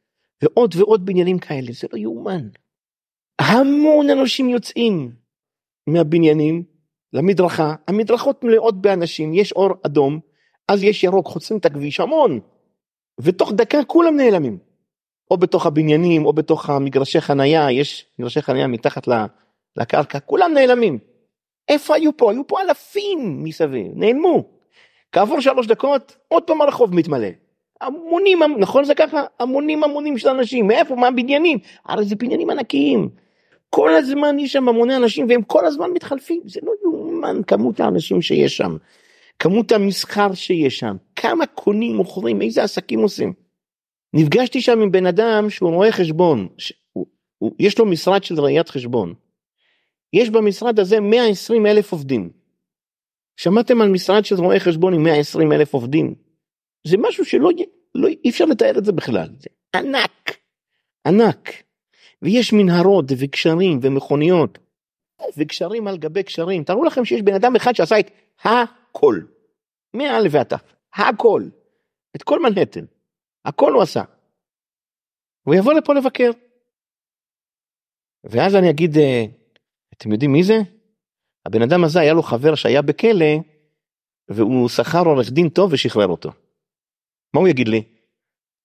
ועוד 0.42 0.76
ועוד 0.78 1.06
בניינים 1.06 1.40
כאלה, 1.40 1.72
זה 1.72 1.88
לא 1.94 1.98
יאומן. 1.98 2.48
המון 3.40 4.10
אנשים 4.10 4.50
יוצאים 4.50 5.12
מהבניינים 5.88 6.64
למדרכה, 7.14 7.76
המדרכות 7.88 8.44
מלאות 8.44 8.82
באנשים, 8.82 9.34
יש 9.34 9.52
אור 9.52 9.70
אדום, 9.86 10.20
אז 10.68 10.84
יש 10.84 11.04
ירוק, 11.04 11.28
חוצים 11.28 11.58
את 11.58 11.66
הכביש 11.66 12.00
המון, 12.00 12.40
ותוך 13.22 13.52
דקה 13.52 13.84
כולם 13.84 14.16
נעלמים. 14.16 14.58
או 15.32 15.38
בתוך 15.38 15.66
הבניינים, 15.66 16.26
או 16.26 16.34
בתוך 16.34 16.70
המגרשי 16.70 17.22
חנייה, 17.22 17.72
יש 17.72 18.06
מגרשי 18.20 18.42
חנייה 18.42 18.68
מתחת 18.68 19.08
לקרקע, 19.78 20.20
כולם 20.20 20.54
נעלמים. 20.54 21.00
איפה 21.68 21.96
היו 21.96 22.18
פה? 22.18 22.32
היו 22.32 22.48
פה 22.48 22.62
אלפים 22.62 23.44
מסביב, 23.44 23.92
נעלמו. 23.96 24.44
כעבור 25.12 25.42
שלוש 25.42 25.68
דקות, 25.68 26.16
עוד 26.28 26.44
פעם 26.44 26.62
הרחוב 26.62 26.96
מתמלא. 26.96 27.28
המונים, 27.82 28.40
נכון 28.58 28.84
זה 28.84 28.96
ככה? 28.96 29.24
המונים 29.40 29.84
המונים 29.84 30.18
של 30.18 30.30
אנשים, 30.30 30.68
מאיפה? 30.68 30.96
מהבניינים? 30.96 31.58
הרי 31.86 32.06
זה 32.06 32.16
בניינים 32.16 32.50
ענקיים. 32.50 33.10
כל 33.70 33.96
הזמן 33.96 34.40
יש 34.40 34.54
שם 34.54 34.70
המוני 34.70 34.96
אנשים 34.96 35.26
והם 35.30 35.42
כל 35.42 35.66
הזמן 35.66 35.92
מתחלפים, 35.92 36.42
זה 36.46 36.60
לא 36.64 36.72
יאומן 36.84 37.42
כמות 37.48 37.80
האנשים 37.80 38.22
שיש 38.22 38.58
שם, 38.58 38.78
כמות 39.40 39.72
המסחר 39.72 40.34
שיש 40.34 40.78
שם, 40.78 40.96
כמה 41.16 41.46
קונים, 41.46 41.96
מוכרים, 41.96 42.42
איזה 42.42 42.64
עסקים 42.64 43.00
עושים. 43.00 43.41
נפגשתי 44.14 44.62
שם 44.62 44.82
עם 44.82 44.92
בן 44.92 45.06
אדם 45.06 45.50
שהוא 45.50 45.74
רואה 45.74 45.92
חשבון, 45.92 46.48
שהוא, 46.58 47.06
הוא, 47.38 47.52
יש 47.60 47.80
לו 47.80 47.86
משרד 47.86 48.24
של 48.24 48.40
ראיית 48.40 48.70
חשבון. 48.70 49.14
יש 50.14 50.30
במשרד 50.30 50.80
הזה 50.80 51.00
120 51.00 51.66
אלף 51.66 51.92
עובדים. 51.92 52.30
שמעתם 53.38 53.82
על 53.82 53.90
משרד 53.90 54.26
של 54.26 54.36
רואה 54.36 54.60
חשבון 54.60 54.94
עם 54.94 55.04
120 55.04 55.52
אלף 55.52 55.74
עובדים? 55.74 56.16
זה 56.88 56.98
משהו 56.98 57.26
שלא 57.26 57.50
לא, 57.96 58.08
אי 58.08 58.30
אפשר 58.30 58.46
לתאר 58.46 58.78
את 58.78 58.86
זה 58.86 58.92
בכלל, 58.92 59.28
זה 59.40 59.50
ענק, 59.76 60.38
ענק. 61.08 61.50
ויש 62.22 62.54
מנהרות 62.54 63.06
וגשרים 63.18 63.80
ומכוניות 63.82 64.58
וגשרים 65.38 65.88
על 65.88 65.98
גבי 65.98 66.24
גשרים. 66.24 66.64
תארו 66.64 66.84
לכם 66.84 67.06
שיש 67.06 67.22
בן 67.22 67.34
אדם 67.34 67.56
אחד 67.56 67.76
שעשה 67.76 68.00
את 68.00 68.12
הכל, 68.44 69.20
מא' 69.94 70.20
ועד 70.32 70.54
ת', 70.54 70.54
הכל, 70.96 71.44
את 72.16 72.24
כל 72.24 72.42
מנהטן, 72.42 72.86
הכל 73.46 73.74
הוא 73.74 73.82
עשה. 73.82 74.04
הוא 75.44 75.56
יבוא 75.56 75.74
לפה 75.74 75.94
לבקר. 75.94 76.32
ואז 78.24 78.56
אני 78.56 78.70
אגיד, 78.70 78.98
אה, 78.98 79.26
אתם 79.94 80.12
יודעים 80.12 80.32
מי 80.32 80.44
זה? 80.44 80.58
הבן 81.46 81.62
אדם 81.62 81.84
הזה 81.84 82.00
היה 82.00 82.14
לו 82.14 82.24
חבר 82.24 82.56
שהיה 82.56 82.82
בכלא 82.82 83.36
והוא 84.30 84.70
שכר 84.70 85.06
עורך 85.06 85.32
דין 85.32 85.50
טוב 85.50 85.74
ושחרר 85.74 86.08
אותו. 86.08 86.30
מה 87.34 87.40
הוא 87.40 87.48
יגיד 87.48 87.68
לי? 87.68 87.84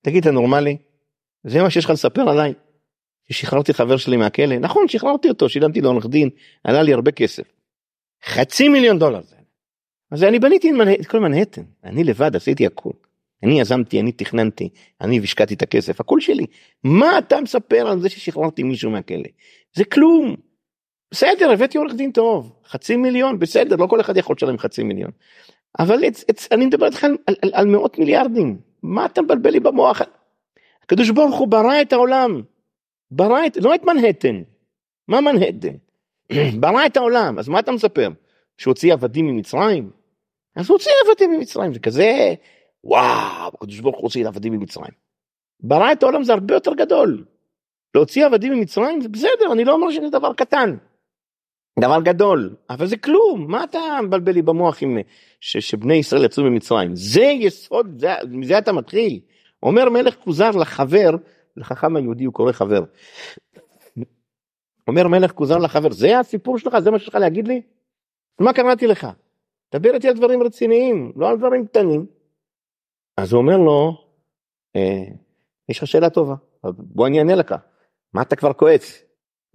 תגיד 0.05 0.23
אתה 0.23 0.31
נורמלי? 0.31 0.77
זה 1.45 1.63
מה 1.63 1.71
שיש 1.71 1.85
לך 1.85 1.91
לספר 1.91 2.29
עליי? 2.29 2.55
ששחררתי 3.29 3.75
חבר 3.75 3.97
שלי 3.97 4.17
מהכלא 4.17 4.59
נכון 4.59 4.89
שחררתי 4.89 5.29
אותו 5.29 5.49
שילמתי 5.49 5.81
לעורך 5.81 6.07
דין 6.07 6.31
עלה 6.65 6.83
לי 6.83 6.93
הרבה 6.93 7.13
כסף. 7.13 7.53
חצי 8.25 8.69
מיליון 8.69 8.99
דולר. 8.99 9.21
אז 10.11 10.23
אני 10.23 10.39
בניתי 10.39 10.71
את 11.01 11.07
כל 11.07 11.19
מנהטן 11.21 11.63
אני 11.85 12.05
לבד 12.05 12.37
עשיתי 12.37 12.67
הכול. 12.67 12.93
אני 13.43 13.61
יזמתי 13.61 14.01
אני 14.01 14.13
תכננתי 14.13 14.69
אני 15.01 15.19
השקעתי 15.19 15.55
את 15.55 15.63
הכסף 15.63 16.01
הכל 16.01 16.21
שלי 16.21 16.47
מה 16.85 17.19
אתה 17.19 17.41
מספר 17.41 17.89
על 17.89 18.01
זה 18.01 18.09
ששחררתי 18.09 18.63
מישהו 18.63 18.91
מהכלא 18.91 19.29
זה 19.75 19.85
כלום. 19.85 20.37
בסדר 21.11 21.51
הבאתי 21.51 21.79
עורך 21.79 21.95
דין 21.95 22.13
טוב 22.13 22.53
חצי 22.67 22.97
מיליון 22.97 23.39
בסדר 23.39 23.77
לא 23.77 23.87
כל 23.87 24.01
אחד 24.01 24.17
יכול 24.17 24.37
לשלם 24.39 24.59
חצי 24.59 24.83
מיליון. 24.83 25.11
אבל 25.79 26.05
it's, 26.05 26.25
it's, 26.33 26.49
אני 26.53 26.67
מדבר 26.67 26.87
איתך 26.87 27.05
על, 27.05 27.17
על, 27.27 27.35
על, 27.43 27.51
על 27.55 27.67
מאות 27.67 27.99
מיליארדים 27.99 28.59
מה 28.83 29.07
אתה 29.07 29.23
מבלבל 29.23 29.51
לי 29.51 29.61
במוח. 29.61 30.03
הקדוש 30.83 31.11
ברוך 31.11 31.37
הוא 31.37 31.49
ברא 31.49 31.83
את 31.83 31.93
העולם 31.93 32.43
ברא 33.11 33.47
את, 33.47 33.57
לא 33.57 33.75
את 33.75 33.85
מנהטן, 33.85 34.43
מה 35.09 35.21
מנהטן? 35.21 35.77
ברא 36.61 36.87
את 36.87 36.97
העולם, 36.97 37.39
אז 37.39 37.49
מה 37.49 37.59
אתה 37.59 37.73
מספר? 37.73 38.09
שהוציא 38.59 38.93
עבדים 38.93 39.27
ממצרים? 39.27 39.91
אז 40.57 40.71
הוציא 40.71 40.93
עבדים 41.07 41.31
ממצרים, 41.31 41.75
זה 41.75 41.81
כזה, 41.81 42.35
וואו, 42.87 43.49
הקדוש 43.55 43.81
ברוך 43.81 43.97
הוא 43.97 44.03
הוציא 44.03 44.27
עבדים 44.27 44.53
ממצרים. 44.53 44.93
ברא 45.61 45.93
את 45.93 46.03
העולם 46.03 46.25
זה 46.25 46.33
הרבה 46.33 46.55
יותר 46.55 46.75
גדול. 46.75 47.25
להוציא 47.95 48.27
עבדים 48.27 48.53
ממצרים 48.53 49.01
זה 49.01 49.09
בסדר, 49.09 49.53
אני 49.53 49.65
לא 49.65 49.73
אומר 49.73 49.91
שזה 49.91 50.09
דבר 50.11 50.33
קטן. 50.35 50.77
דבר 51.81 52.01
גדול, 52.03 52.55
אבל 52.71 52.87
זה 52.87 52.97
כלום, 52.97 53.51
מה 53.51 53.65
אתה 53.65 53.79
מבלבל 54.03 54.33
לי 54.33 54.43
במוח 54.43 54.83
עם 54.83 54.99
ש, 55.41 55.57
שבני 55.57 55.95
ישראל 55.95 56.25
יצאו 56.25 56.45
ממצרים? 56.45 56.97
זה 56.97 57.23
יסוד, 57.23 57.99
זה, 57.99 58.09
מזה 58.29 58.59
אתה 58.59 58.73
מתחיל. 58.73 59.21
אומר 59.63 59.91
מלך 59.91 60.15
כוזר 60.15 60.51
לחבר 60.51 61.11
לחכם 61.57 61.97
היהודי 61.97 62.25
הוא 62.25 62.35
קורא 62.35 62.53
חבר. 62.53 62.85
אומר 64.89 65.09
מלך 65.09 65.33
כוזר 65.33 65.59
לחבר 65.59 65.91
זה 65.91 66.19
הסיפור 66.19 66.59
שלך 66.59 66.79
זה 66.79 66.91
מה 66.91 66.99
שיש 66.99 67.09
לך 67.09 67.15
להגיד 67.15 67.49
לי? 67.49 67.63
מה 68.41 68.53
קראתי 68.53 68.87
לך? 68.87 69.07
דבר 69.75 69.95
איתי 69.95 70.09
על 70.09 70.15
דברים 70.15 70.43
רציניים 70.43 71.13
לא 71.17 71.29
על 71.29 71.37
דברים 71.37 71.67
קטנים. 71.67 72.16
אז 73.17 73.33
הוא 73.33 73.43
אומר 73.43 73.57
לו 73.57 74.05
אה, 74.77 75.05
יש 75.69 75.79
לך 75.79 75.87
שאלה 75.87 76.11
טובה 76.11 76.35
בוא 76.65 77.07
אני 77.07 77.19
אענה 77.19 77.35
לך 77.35 77.55
מה 78.13 78.23
אתה 78.23 78.37
כבר 78.37 78.53
כועס? 78.53 79.03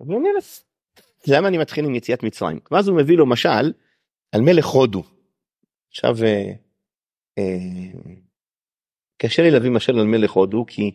אני 0.05 0.15
אומר 0.15 0.29
למה 1.27 1.47
אני 1.47 1.57
מתחיל 1.57 1.85
עם 1.85 1.95
יציאת 1.95 2.23
מצרים 2.23 2.59
ואז 2.71 2.87
הוא 2.87 2.97
מביא 2.97 3.17
לו 3.17 3.25
משל 3.25 3.73
על 4.31 4.41
מלך 4.41 4.65
הודו. 4.65 5.03
עכשיו 5.89 6.15
אה, 6.23 6.51
אה, 7.37 7.99
קשה 9.17 9.43
לי 9.43 9.51
להביא 9.51 9.69
משל 9.69 9.99
על 9.99 10.05
מלך 10.05 10.31
הודו 10.31 10.65
כי 10.67 10.91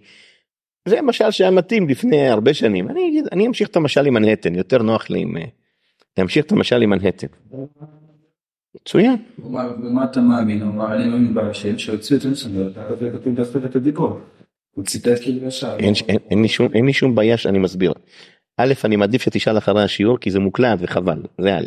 זה 0.88 1.02
משל 1.02 1.30
שהיה 1.30 1.50
מתאים 1.50 1.88
לפני 1.88 2.28
הרבה 2.28 2.54
שנים 2.54 2.90
אני 2.90 3.22
אני 3.32 3.46
אמשיך 3.46 3.68
את 3.68 3.76
המשל 3.76 4.06
עם 4.06 4.14
מנהטן 4.14 4.54
יותר 4.54 4.82
נוח 4.82 5.10
לי 5.10 5.20
עם 5.20 5.36
להמשיך 6.18 6.46
את 6.46 6.52
המשל 6.52 6.82
עם 6.82 6.90
מנהטן. 6.90 7.26
מצוין. 8.80 9.16
במה 9.38 10.04
אתה 10.04 10.20
מאמין? 10.20 10.62
הוא 10.62 10.70
אמר 10.70 10.94
אני 10.94 11.08
מאמין 11.08 11.34
בהשם 11.34 11.78
שהוציאו 11.78 12.16
את 12.16 12.22
זה 12.22 12.28
כאילו 15.22 15.50
אין 16.74 16.86
לי 16.86 16.92
שום 16.92 17.14
בעיה 17.14 17.36
שאני 17.36 17.58
מסביר. 17.58 17.92
א' 18.58 18.72
אני 18.84 18.96
מעדיף 18.96 19.22
שתשאל 19.22 19.58
אחרי 19.58 19.82
השיעור 19.82 20.18
כי 20.18 20.30
זה 20.30 20.40
מוקלט 20.40 20.78
וחבל 20.82 21.22
זה 21.38 21.56
א'. 21.56 21.66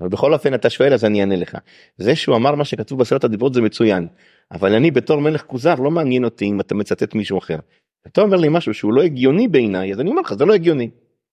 אבל 0.00 0.08
בכל 0.08 0.34
אופן 0.34 0.54
אתה 0.54 0.70
שואל 0.70 0.92
אז 0.92 1.04
אני 1.04 1.20
אענה 1.20 1.36
לך. 1.36 1.58
זה 1.98 2.16
שהוא 2.16 2.36
אמר 2.36 2.54
מה 2.54 2.64
שכתוב 2.64 2.98
בסרט 2.98 3.24
הדיברות 3.24 3.54
זה 3.54 3.60
מצוין. 3.60 4.06
אבל 4.52 4.74
אני 4.74 4.90
בתור 4.90 5.20
מלך 5.20 5.42
כוזר 5.42 5.74
לא 5.74 5.90
מעניין 5.90 6.24
אותי 6.24 6.44
אם 6.44 6.60
אתה 6.60 6.74
מצטט 6.74 7.14
מישהו 7.14 7.38
אחר. 7.38 7.58
אתה 8.06 8.20
אומר 8.20 8.36
לי 8.36 8.48
משהו 8.50 8.74
שהוא 8.74 8.92
לא 8.92 9.02
הגיוני 9.02 9.48
בעיניי 9.48 9.92
אז 9.92 10.00
אני 10.00 10.10
אומר 10.10 10.20
לך 10.20 10.34
זה 10.34 10.44
לא 10.44 10.54
הגיוני. 10.54 10.90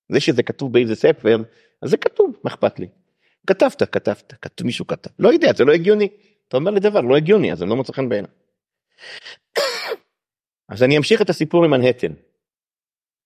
זה 0.10 0.20
שזה 0.20 0.44
כתוב 0.44 0.74
באיזה 0.74 0.96
ספר 0.96 1.44
אז 1.82 1.90
זה 1.90 1.98
כתוב 1.98 2.36
מה 2.44 2.52
אכפת 2.52 2.80
לי. 2.80 2.88
כתבת 3.48 3.84
כתבת 3.84 4.34
כתוב 4.42 4.68
מישהו 4.68 4.88
כתב 4.88 5.10
לא 5.20 5.34
יודע 5.34 5.54
זה 5.54 5.66
לא 5.66 5.74
הגיוני. 5.74 6.08
אתה 6.48 6.58
אומר 6.58 6.72
לי 6.72 6.80
דבר 6.80 7.02
לא 7.02 7.18
הגיוני 7.18 7.52
אז 7.52 7.62
אני 7.62 7.70
לא 7.70 7.76
מוצא 7.76 7.94
חן 7.94 8.10
בעיניי. 8.10 8.32
אז 10.72 10.84
אני 10.84 10.98
אמשיך 10.98 11.22
את 11.22 11.30
הסיפור 11.30 11.66
עם 11.66 11.72
מנהטן. 11.72 12.14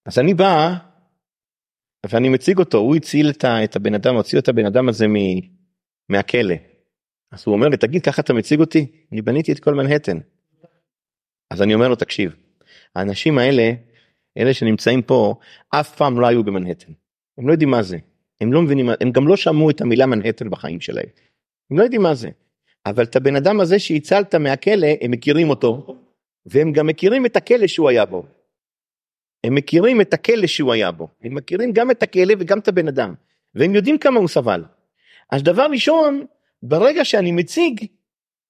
אז 0.06 0.20
אני 0.20 0.34
בא 0.34 0.74
ואני 2.10 2.30
מציג 2.30 2.60
אותו 2.60 2.78
הוא 2.78 2.96
הציל 2.96 3.30
את, 3.30 3.46
את 3.46 3.76
הבן 3.76 3.94
אדם 3.94 4.16
הוציא 4.16 4.40
את 4.40 4.48
הבן 4.48 4.66
אדם 4.66 4.90
הזה 4.90 5.08
מ, 5.08 5.14
מהכלא. 6.10 6.56
אז 7.32 7.44
הוא 7.46 7.56
אומר 7.56 7.68
לי 7.68 7.78
תגיד 7.78 8.06
ככה 8.06 8.22
אתה 8.22 8.34
מציג 8.34 8.60
אותי 8.60 9.06
אני 9.12 9.22
בניתי 9.22 9.52
את 9.52 9.60
כל 9.60 9.74
מנהטן. 9.74 10.18
אז 11.52 11.62
אני 11.62 11.74
אומר 11.74 11.88
לו 11.88 11.96
תקשיב 11.96 12.36
האנשים 12.96 13.38
האלה, 13.38 13.72
אלה 14.38 14.54
שנמצאים 14.54 15.02
פה, 15.02 15.36
אף 15.70 15.96
פעם 15.96 16.20
לא 16.20 16.28
היו 16.28 16.44
במנהטן. 16.44 16.92
הם 17.38 17.48
לא 17.48 17.52
יודעים 17.52 17.70
מה 17.70 17.84
זה. 17.84 17.98
הם 18.42 18.54
לא 18.54 18.62
מבינים, 18.62 18.90
הם 19.02 19.12
גם 19.12 19.28
לא 19.28 19.36
שמעו 19.38 19.70
את 19.70 19.82
המילה 19.82 20.06
מנהטן 20.06 20.50
בחיים 20.50 20.82
שלהם. 20.82 21.08
הם 21.72 21.78
לא 21.78 21.84
יודעים 21.84 22.02
מה 22.02 22.16
זה. 22.16 22.30
אבל 22.86 23.04
את 23.04 23.16
הבן 23.16 23.36
אדם 23.36 23.60
הזה 23.60 23.80
שהצלת 23.80 24.36
מהכלא, 24.36 24.88
הם 25.02 25.12
מכירים 25.12 25.50
אותו, 25.50 25.96
והם 26.46 26.72
גם 26.72 26.88
מכירים 26.88 27.26
את 27.26 27.36
הכלא 27.36 27.68
שהוא 27.68 27.90
היה 27.90 28.06
בו. 28.06 28.24
הם 29.44 29.56
מכירים 29.56 30.02
את 30.02 30.14
הכלא 30.14 30.48
שהוא 30.48 30.74
היה 30.74 30.92
בו. 30.92 31.08
הם 31.24 31.36
מכירים 31.36 31.74
גם 31.74 31.92
את 31.92 32.04
הכלא 32.04 32.34
וגם 32.40 32.60
את 32.60 32.68
הבן 32.68 32.88
אדם. 32.88 33.14
והם 33.56 33.76
יודעים 33.76 33.98
כמה 33.98 34.20
הוא 34.20 34.28
סבל. 34.28 34.64
אז 35.32 35.44
דבר 35.44 35.68
ראשון, 35.72 36.26
ברגע 36.64 37.06
שאני 37.06 37.32
מציג 37.32 37.86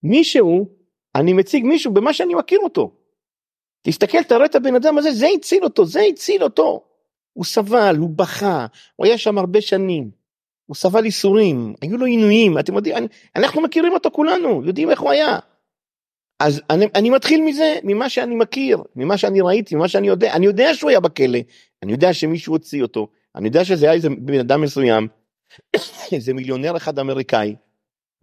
מישהו, 0.04 0.70
אני 1.16 1.34
מציג 1.34 1.66
מישהו 1.66 1.94
במה 1.94 2.14
שאני 2.14 2.36
מכיר 2.36 2.60
אותו. 2.60 2.92
תסתכל 3.82 4.24
תראה 4.24 4.46
את 4.46 4.56
הבן 4.56 4.76
אדם 4.76 4.98
הזה 4.98 5.12
זה 5.12 5.28
הציל 5.38 5.64
אותו 5.64 5.86
זה 5.86 6.02
הציל 6.02 6.44
אותו. 6.44 6.84
הוא 7.36 7.46
סבל 7.46 7.96
הוא 8.00 8.10
בכה 8.10 8.66
הוא 8.96 9.06
היה 9.06 9.18
שם 9.18 9.38
הרבה 9.38 9.62
שנים. 9.62 10.12
הוא 10.66 10.76
סבל 10.76 11.06
ייסורים 11.06 11.74
היו 11.82 11.98
לו 11.98 12.06
עינויים 12.06 12.60
אתם 12.60 12.76
יודעים 12.76 12.98
אני, 12.98 13.08
אנחנו 13.36 13.62
מכירים 13.62 13.94
אותו 13.94 14.12
כולנו 14.12 14.62
יודעים 14.66 14.90
איך 14.90 15.00
הוא 15.00 15.12
היה. 15.12 15.40
אז 16.40 16.62
אני, 16.70 16.86
אני 16.96 17.10
מתחיל 17.10 17.42
מזה 17.42 17.76
ממה 17.84 18.10
שאני 18.10 18.36
מכיר 18.36 18.78
ממה 18.96 19.18
שאני 19.18 19.42
ראיתי 19.42 19.76
ממה 19.76 19.88
שאני 19.88 20.08
יודע 20.08 20.34
אני 20.34 20.46
יודע 20.46 20.74
שהוא 20.74 20.90
היה 20.90 21.00
בכלא 21.00 21.40
אני 21.84 21.92
יודע 21.92 22.14
שמישהו 22.14 22.54
הוציא 22.54 22.82
אותו 22.82 23.08
אני 23.36 23.48
יודע 23.48 23.66
שזה 23.66 23.86
היה 23.86 23.94
איזה 23.94 24.10
בן 24.10 24.40
אדם 24.40 24.62
מסוים 24.62 25.08
איזה 26.12 26.34
מיליונר 26.34 26.78
אחד 26.78 27.00
אמריקאי. 27.00 27.56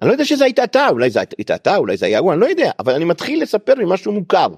אני 0.03 0.09
לא 0.09 0.13
יודע 0.13 0.25
שזה 0.25 0.45
היית 0.45 0.59
אתה 0.59 0.89
אולי 0.89 1.11
זה 1.11 1.21
היית 1.21 1.51
אתה 1.51 1.77
אולי 1.77 1.97
זה 1.97 2.07
היה 2.07 2.19
הוא 2.19 2.33
אני 2.33 2.41
לא 2.41 2.47
יודע 2.47 2.71
אבל 2.79 2.95
אני 2.95 3.05
מתחיל 3.05 3.43
לספר 3.43 3.75
ממשהו 3.75 4.13
מוכר. 4.13 4.49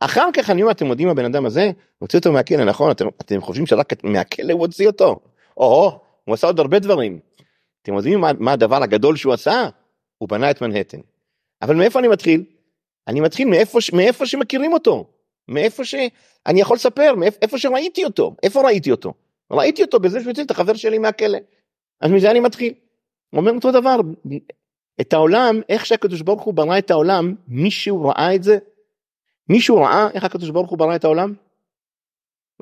אחר 0.00 0.28
כך 0.32 0.50
אני 0.50 0.62
אומר 0.62 0.72
אתם 0.72 0.86
יודעים 0.86 1.08
הבן 1.08 1.24
אדם 1.24 1.46
הזה 1.46 1.70
הוציא 1.98 2.18
אותו 2.18 2.32
מהכלא 2.32 2.64
נכון 2.64 2.90
אתם, 2.90 3.06
אתם 3.20 3.40
חושבים 3.40 3.66
שרק 3.66 4.04
מהכלא 4.04 4.52
הוא 4.52 4.60
הוציא 4.60 4.86
אותו 4.86 5.20
או 5.56 6.00
הוא 6.24 6.34
עשה 6.34 6.46
עוד 6.46 6.60
הרבה 6.60 6.78
דברים. 6.78 7.18
אתם 7.82 7.94
יודעים 7.94 8.20
מה, 8.20 8.30
מה 8.38 8.52
הדבר 8.52 8.82
הגדול 8.82 9.16
שהוא 9.16 9.32
עשה? 9.32 9.68
הוא 10.18 10.28
בנה 10.28 10.50
את 10.50 10.62
מנהטן. 10.62 10.98
אבל 11.62 11.76
מאיפה 11.76 11.98
אני 11.98 12.08
מתחיל? 12.08 12.44
אני 13.08 13.20
מתחיל 13.20 13.48
מאיפה, 13.48 13.78
מאיפה 13.92 14.26
שמכירים 14.26 14.72
אותו, 14.72 15.04
מאיפה 15.48 15.84
שאני 15.84 16.60
יכול 16.60 16.76
לספר, 16.76 17.14
מאיפה 17.16 17.58
שראיתי 17.58 18.04
אותו, 18.04 18.34
איפה 18.42 18.62
ראיתי 18.62 18.90
אותו? 18.90 19.14
ראיתי 19.50 19.82
אותו 19.82 20.00
בזה 20.00 20.20
שהוא 20.20 20.30
הציל 20.30 20.44
את 20.44 20.50
החבר 20.50 20.74
שלי 20.74 20.98
מהכלא. 20.98 21.38
אז 22.00 22.10
מזה 22.10 22.30
אני 22.30 22.40
מתחיל. 22.40 22.74
הוא 23.30 23.40
אומר 23.40 23.52
אותו 23.52 23.72
דבר, 23.72 23.96
את 25.00 25.12
העולם, 25.12 25.60
איך 25.68 25.86
שהקדוש 25.86 26.22
ברוך 26.22 26.42
הוא 26.42 26.54
ברא 26.54 26.78
את 26.78 26.90
העולם, 26.90 27.34
מישהו 27.48 28.04
ראה 28.04 28.34
את 28.34 28.42
זה? 28.42 28.58
מישהו 29.48 29.76
ראה 29.76 30.08
איך 30.14 30.24
הקדוש 30.24 30.50
ברוך 30.50 30.70
הוא 30.70 30.78
ברא 30.78 30.96
את 30.96 31.04
העולם? 31.04 31.34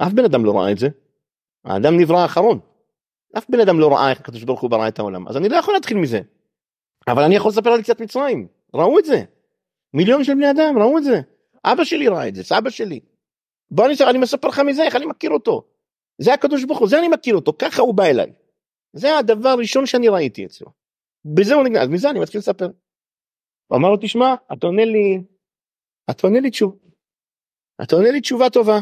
אף 0.02 0.12
בן 0.12 0.24
אדם 0.24 0.44
לא 0.44 0.58
ראה 0.58 0.72
את 0.72 0.78
זה. 0.78 0.88
האדם 1.64 2.00
נברא 2.00 2.18
האחרון. 2.18 2.58
אף 3.38 3.50
בן 3.50 3.60
אדם 3.60 3.80
לא 3.80 3.92
ראה 3.92 4.10
איך 4.10 4.20
הקדוש 4.20 4.42
ברוך 4.42 4.60
הוא 4.60 4.70
ברא 4.70 4.88
את 4.88 4.98
העולם. 4.98 5.28
אז 5.28 5.36
אני 5.36 5.48
לא 5.48 5.56
יכול 5.56 5.74
להתחיל 5.74 5.96
מזה. 5.96 6.20
אבל 7.08 7.22
אני 7.22 7.36
יכול 7.36 7.50
לספר 7.50 7.70
על 7.70 7.80
יציאת 7.80 8.00
מצרים. 8.00 8.46
ראו 8.74 8.98
את 8.98 9.04
זה. 9.04 9.24
מיליון 9.94 10.24
של 10.24 10.34
בני 10.34 10.50
אדם 10.50 10.78
ראו 10.78 10.98
את 10.98 11.04
זה. 11.04 11.20
אבא 11.64 11.84
שלי 11.84 12.08
ראה 12.08 12.28
את 12.28 12.34
זה, 12.34 12.44
סבא 12.44 12.70
שלי. 12.70 13.00
בוא 13.70 13.86
אני, 13.86 13.94
אני 14.10 14.18
מספר 14.18 14.48
לך 14.48 14.58
מזה, 14.58 14.82
איך 14.82 14.96
אני 14.96 15.06
מכיר 15.06 15.30
אותו. 15.30 15.62
זה 16.18 16.34
הקדוש 16.34 16.64
ברוך 16.64 16.78
הוא, 16.78 16.88
זה 16.88 16.98
אני 16.98 17.08
מכיר 17.08 17.34
אותו, 17.34 17.52
ככה 17.58 17.82
הוא 17.82 17.94
בא 17.94 18.04
אליי. 18.04 18.32
זה 18.92 19.18
הדבר 19.18 19.48
הראשון 19.48 19.86
שאני 19.86 20.08
ראיתי 20.08 20.46
אצלו. 20.46 20.66
בזה 21.24 21.54
הוא 21.54 21.64
נגנז, 21.64 21.88
מזה 21.88 22.10
אני 22.10 22.20
מתחיל 22.20 22.38
לספר. 22.38 22.68
הוא 23.66 23.78
אמר 23.78 23.90
לו, 23.90 23.96
תשמע, 23.96 24.34
אתה 24.52 24.66
עונה 24.66 24.84
לי, 24.84 25.20
אתה 26.10 26.26
עונה 26.26 26.40
לי 26.40 26.50
תשובה. 26.50 26.76
אתה 27.82 27.96
עונה 27.96 28.10
לי 28.10 28.20
תשובה 28.20 28.50
טובה. 28.50 28.78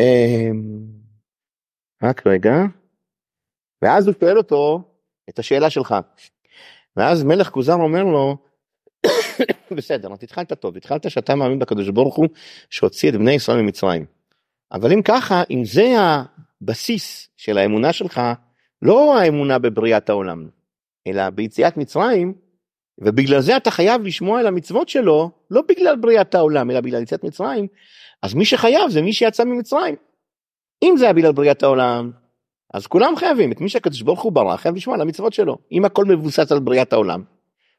אמ, 0.00 0.86
רק 2.02 2.26
רגע. 2.26 2.54
ואז 3.82 4.06
הוא 4.06 4.14
שואל 4.20 4.38
אותו 4.38 4.82
את 5.28 5.38
השאלה 5.38 5.70
שלך. 5.70 5.94
ואז 6.96 7.22
מלך 7.22 7.48
כוזר 7.48 7.74
אומר 7.74 8.04
לו, 8.04 8.36
בסדר, 9.76 10.14
אתה 10.14 10.24
התחלת 10.24 10.52
טוב, 10.52 10.76
התחלת 10.76 11.10
שאתה 11.10 11.34
מאמין 11.34 11.58
בקדוש 11.58 11.88
ברוך 11.88 12.16
הוא 12.16 12.28
שהוציא 12.70 13.08
את 13.08 13.14
בני 13.14 13.32
ישראל 13.32 13.60
ממצרים. 13.62 14.06
אבל 14.72 14.92
אם 14.92 15.02
ככה, 15.02 15.42
אם 15.50 15.64
זה 15.64 15.94
הבסיס 15.98 17.28
של 17.36 17.58
האמונה 17.58 17.92
שלך, 17.92 18.20
לא 18.82 19.18
האמונה 19.18 19.58
בבריאת 19.58 20.08
העולם, 20.08 20.48
אלא 21.06 21.30
ביציאת 21.30 21.76
מצרים, 21.76 22.34
ובגלל 22.98 23.40
זה 23.40 23.56
אתה 23.56 23.70
חייב 23.70 24.02
לשמוע 24.02 24.40
על 24.40 24.46
המצוות 24.46 24.88
שלו, 24.88 25.30
לא 25.50 25.62
בגלל 25.68 25.96
בריאת 25.96 26.34
העולם, 26.34 26.70
אלא 26.70 26.80
בגלל 26.80 27.02
יציאת 27.02 27.24
מצרים, 27.24 27.66
אז 28.22 28.34
מי 28.34 28.44
שחייב 28.44 28.90
זה 28.90 29.02
מי 29.02 29.12
שיצא 29.12 29.44
ממצרים. 29.44 29.94
אם 30.82 30.94
זה 30.98 31.04
היה 31.04 31.12
בגלל 31.12 31.32
בריאת 31.32 31.62
העולם, 31.62 32.10
אז 32.74 32.86
כולם 32.86 33.16
חייבים, 33.16 33.52
את 33.52 33.60
מי 33.60 33.68
שהקדוש 33.68 34.02
ברוך 34.02 34.22
הוא 34.22 34.32
ברא, 34.32 34.56
חייב 34.56 34.74
לשמוע 34.74 34.96
על 34.96 35.02
המצוות 35.02 35.32
שלו. 35.32 35.58
אם 35.72 35.84
הכל 35.84 36.04
מבוסס 36.04 36.52
על 36.52 36.58
בריאת 36.58 36.92
העולם, 36.92 37.22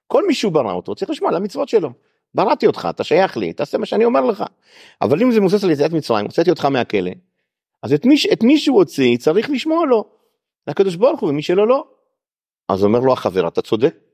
כל 0.08 0.28
מי 0.28 0.34
שהוא 0.34 0.52
ברא 0.52 0.74
אותו 0.74 0.96
צריך 0.96 1.12
לשמוע 1.12 1.30
על 1.30 1.36
המצוות 1.36 1.70
שלו. 1.70 1.90
בראתי 2.36 2.68
אותך, 2.68 2.88
אתה 2.90 3.04
שייך 3.04 3.38
לי, 3.38 3.54
תעשה 3.54 3.78
מה 3.78 3.86
שאני 3.86 4.06
אומר 4.06 4.22
לך. 4.22 4.44
אבל 5.02 5.22
אם 5.22 5.32
זה 5.32 5.40
מבוסס 5.40 5.64
על 5.64 5.72
יציאת 5.72 5.92
מצרים, 5.92 6.26
הוצאתי 6.26 6.50
אותך 6.50 6.66
מהכלא, 6.66 7.12
אז 7.84 7.94
את 7.94 8.06
מי, 8.06 8.16
את 8.34 8.44
מי 8.44 8.58
שהוא 8.58 8.78
הוציא 8.78 9.18
צריך 9.18 9.50
לשמוע 9.50 9.86
לו. 9.86 10.06
לקדוש 10.68 10.96
ברוך 10.96 11.20
הוא, 11.20 11.30
ומי 11.30 11.42
שלא 11.42 11.68
לא. 11.68 11.86
אז 12.70 12.84
אומר 12.84 13.00
לו 13.00 13.14
החבר, 13.14 13.48
אתה 13.48 13.62
צודק. 13.62 14.05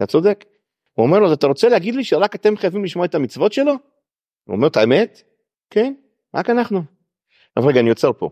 אתה 0.00 0.06
צודק. 0.06 0.44
הוא 0.92 1.06
אומר 1.06 1.18
לו, 1.18 1.32
אתה 1.32 1.46
רוצה 1.46 1.68
להגיד 1.68 1.94
לי 1.94 2.04
שרק 2.04 2.34
אתם 2.34 2.56
חייבים 2.56 2.84
לשמוע 2.84 3.04
את 3.04 3.14
המצוות 3.14 3.52
שלו? 3.52 3.72
הוא 4.44 4.56
אומר, 4.56 4.66
את 4.66 4.76
האמת? 4.76 5.22
כן, 5.70 5.94
רק 6.34 6.50
אנחנו. 6.50 6.82
אז 7.56 7.64
רגע, 7.64 7.80
אני 7.80 7.88
עוצר 7.88 8.12
פה. 8.12 8.30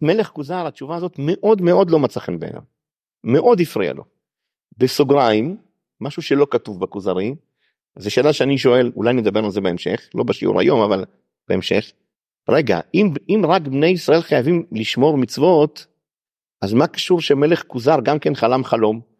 מלך 0.00 0.28
כוזר, 0.28 0.66
התשובה 0.66 0.96
הזאת 0.96 1.14
מאוד 1.18 1.62
מאוד 1.62 1.90
לא 1.90 1.98
מצא 1.98 2.20
חן 2.20 2.38
בעיניו. 2.38 2.62
מאוד 3.24 3.60
הפריע 3.60 3.92
לו. 3.92 4.04
בסוגריים, 4.78 5.56
משהו 6.00 6.22
שלא 6.22 6.46
כתוב 6.50 6.80
בכוזרי, 6.80 7.34
זו 7.98 8.10
שאלה 8.10 8.32
שאני 8.32 8.58
שואל, 8.58 8.92
אולי 8.96 9.14
נדבר 9.14 9.44
על 9.44 9.50
זה 9.50 9.60
בהמשך, 9.60 10.08
לא 10.14 10.24
בשיעור 10.24 10.60
היום, 10.60 10.80
אבל 10.80 11.04
בהמשך. 11.48 11.92
רגע, 12.48 12.80
אם, 12.94 13.12
אם 13.28 13.42
רק 13.48 13.62
בני 13.62 13.86
ישראל 13.86 14.22
חייבים 14.22 14.66
לשמור 14.72 15.18
מצוות, 15.18 15.86
אז 16.62 16.72
מה 16.72 16.86
קשור 16.86 17.20
שמלך 17.20 17.62
כוזר 17.66 17.96
גם 18.02 18.18
כן 18.18 18.34
חלם 18.34 18.64
חלום, 18.64 19.15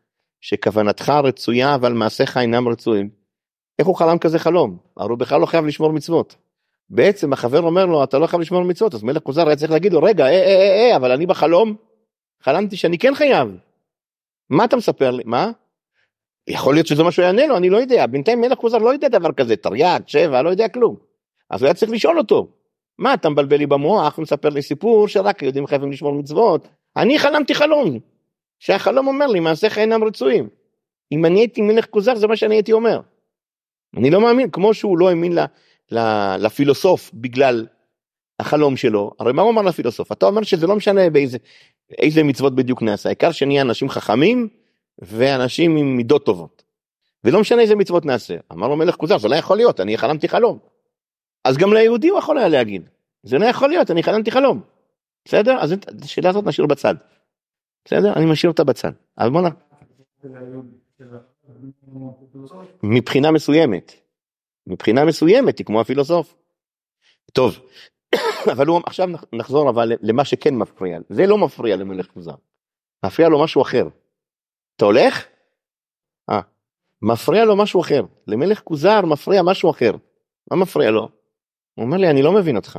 שכוונתך 0.47 1.09
רצויה 1.25 1.75
אבל 1.75 1.93
מעשיך 1.93 2.37
אינם 2.37 2.69
רצויים? 2.69 3.09
איך 3.79 3.87
הוא 3.87 3.97
חלם 3.97 4.19
כזה 4.19 4.39
חלום? 4.39 4.79
הרי 4.97 5.11
הוא 5.11 5.19
בכלל 5.19 5.41
לא 5.41 5.47
חייב 5.47 5.67
לשמור 5.67 5.93
מצוות. 5.93 6.37
בעצם 6.91 7.33
החבר 7.33 7.63
אומר 7.63 7.87
לו 7.87 8.05
אתה 8.05 8.19
לא 8.19 8.27
חייב 8.27 8.43
לשמור 8.43 8.63
מצוות 8.63 8.95
אז 8.95 9.03
מלך 9.03 9.23
כוזר 9.23 9.47
היה 9.47 9.57
צריך 9.57 9.71
להגיד 9.71 9.93
לו 9.93 10.03
רגע 10.03 10.25
אה 10.25 10.31
אה 10.31 10.37
אה 10.37 10.91
אה 10.91 10.97
אבל 10.97 11.13
אני 11.13 11.27
בחלום 11.27 11.77
חלמתי 12.43 12.77
שאני 12.77 12.99
כן 12.99 13.15
חייב. 13.15 13.49
מה 14.51 14.65
אתה 14.65 14.77
מספר 14.77 15.11
לי 15.11 15.23
מה? 15.27 15.51
יכול 16.49 16.75
להיות 16.75 16.87
שזה 16.87 17.03
מה 17.03 17.13
שהוא 17.13 17.25
יענה 17.25 17.47
לו 17.47 17.57
אני 17.57 17.71
לא 17.71 17.77
יודע 17.77 18.07
בינתיים 18.07 18.41
מלך 18.41 18.59
כוזר 18.59 18.79
לא 18.79 18.93
יודע 18.93 19.09
דבר 19.09 19.33
כזה 19.33 19.57
תרי"ג 19.57 20.01
שבע 20.07 20.43
לא 20.43 20.51
יודע 20.51 20.69
כלום. 20.69 20.97
אז 21.51 21.63
הוא 21.63 21.67
היה 21.67 21.75
צריך 21.75 21.93
לשאול 21.93 22.19
אותו 22.19 22.49
מה 22.99 23.15
אתה 23.15 23.29
מבלבל 23.29 23.57
לי 23.57 23.67
במוח 23.67 24.19
ומספר 24.19 24.49
לי 24.49 24.63
סיפור 24.63 25.09
שרק 25.09 25.43
יהודים 25.43 25.67
חייבים 25.67 25.93
לשמור 25.93 26.13
מצוות 26.13 26.69
אני 26.97 27.19
חלמתי 27.19 27.55
חלום 27.55 27.99
שהחלום 28.59 29.07
אומר 29.07 29.27
לי 29.27 29.41
מעשיך 29.41 29.79
אינם 29.79 30.05
רצויים. 30.05 30.49
אם 31.13 31.25
אני 31.25 31.41
הייתי 31.41 31.63
מלך 31.63 31.87
כוזר 31.91 32.15
זה 32.15 32.27
מה 32.27 32.37
שאני 32.37 32.55
הייתי 32.55 32.73
אומר. 32.73 33.01
אני 33.97 34.11
לא 34.11 34.21
מאמין 34.21 34.51
כמו 34.51 34.75
שהוא 34.75 34.99
לא 34.99 35.09
האמין 35.09 35.39
לפילוסוף 36.39 37.11
בגלל 37.15 37.67
החלום 38.41 38.77
שלו 38.77 39.13
הרי 39.19 39.33
מה 39.33 39.43
הוא 39.43 39.51
אמר 39.51 39.63
לפילוסוף 39.63 40.13
אתה 40.13 40.27
אומר 40.27 40.43
שזה 40.43 40.67
לא 40.67 40.77
משנה 40.77 41.11
באיזה 41.11 41.39
איזה 41.99 42.23
מצוות 42.23 42.55
בדיוק 42.55 42.83
נעשה 42.83 43.09
העיקר 43.09 43.33
שנהיה 43.33 43.63
אנשים 43.63 43.89
חכמים 43.89 44.49
ואנשים 44.99 45.77
עם 45.77 45.97
מידות 45.97 46.27
טובות. 46.27 46.63
ולא 47.25 47.41
משנה 47.41 47.63
איזה 47.63 47.77
מצוות 47.77 48.05
נעשה 48.05 48.37
אמר 48.53 48.69
לו 48.69 48.77
מלך 48.77 48.95
כוזר 48.95 49.19
זה 49.19 49.29
לא 49.29 49.37
יכול 49.37 49.57
להיות 49.57 49.81
אני 49.81 49.99
חלמתי 49.99 50.29
חלום. 50.29 50.59
אז 51.45 51.57
גם 51.57 51.73
ליהודי 51.73 52.09
הוא 52.09 52.19
יכול 52.19 52.39
היה 52.39 52.49
להגיד 52.49 52.89
זה 53.23 53.39
לא 53.39 53.47
יכול 53.47 53.69
להיות 53.69 53.91
אני 53.91 54.03
חלמתי 54.03 54.31
חלום. 54.31 54.61
בסדר 55.25 55.59
אז 55.61 55.73
את 55.73 56.03
השאלה 56.03 56.31
הזאת 56.31 56.47
נשאיר 56.47 56.67
בצד. 56.67 56.95
בסדר 57.87 58.13
אני 58.13 58.27
משאיר 58.33 58.51
אותה 58.51 58.65
בצד. 58.65 58.93
אז 59.17 59.31
בוא 59.31 59.43
נ... 59.43 59.45
מבחינה 62.83 63.31
מסוימת. 63.31 63.93
מבחינה 64.67 65.05
מסוימת 65.05 65.59
היא 65.59 65.67
כמו 65.67 65.81
הפילוסוף. 65.81 66.37
טוב, 67.33 67.59
אבל 68.53 68.67
הוא 68.67 68.81
עכשיו 68.87 69.09
נחזור 69.33 69.71
אבל 69.71 69.93
למה 70.01 70.25
שכן 70.25 70.55
מפריע, 70.55 70.99
זה 71.09 71.27
לא 71.27 71.39
מפריע 71.39 71.77
למלך 71.77 72.07
כוזר, 72.07 72.35
מפריע 73.05 73.29
לו 73.29 73.45
משהו 73.45 73.63
אחר. 73.63 73.89
אתה 74.77 74.85
הולך? 74.85 75.27
אה, 76.31 76.41
מפריע 77.03 77.45
לו 77.45 77.57
משהו 77.57 77.81
אחר, 77.81 78.03
למלך 78.27 78.61
כוזר 78.61 79.01
מפריע 79.01 79.43
משהו 79.43 79.71
אחר. 79.71 79.93
מה 80.51 80.57
מפריע 80.57 80.91
לו? 80.91 81.09
הוא 81.75 81.85
אומר 81.85 81.97
לי 81.97 82.11
אני 82.11 82.23
לא 82.23 82.33
מבין 82.33 82.57
אותך. 82.57 82.79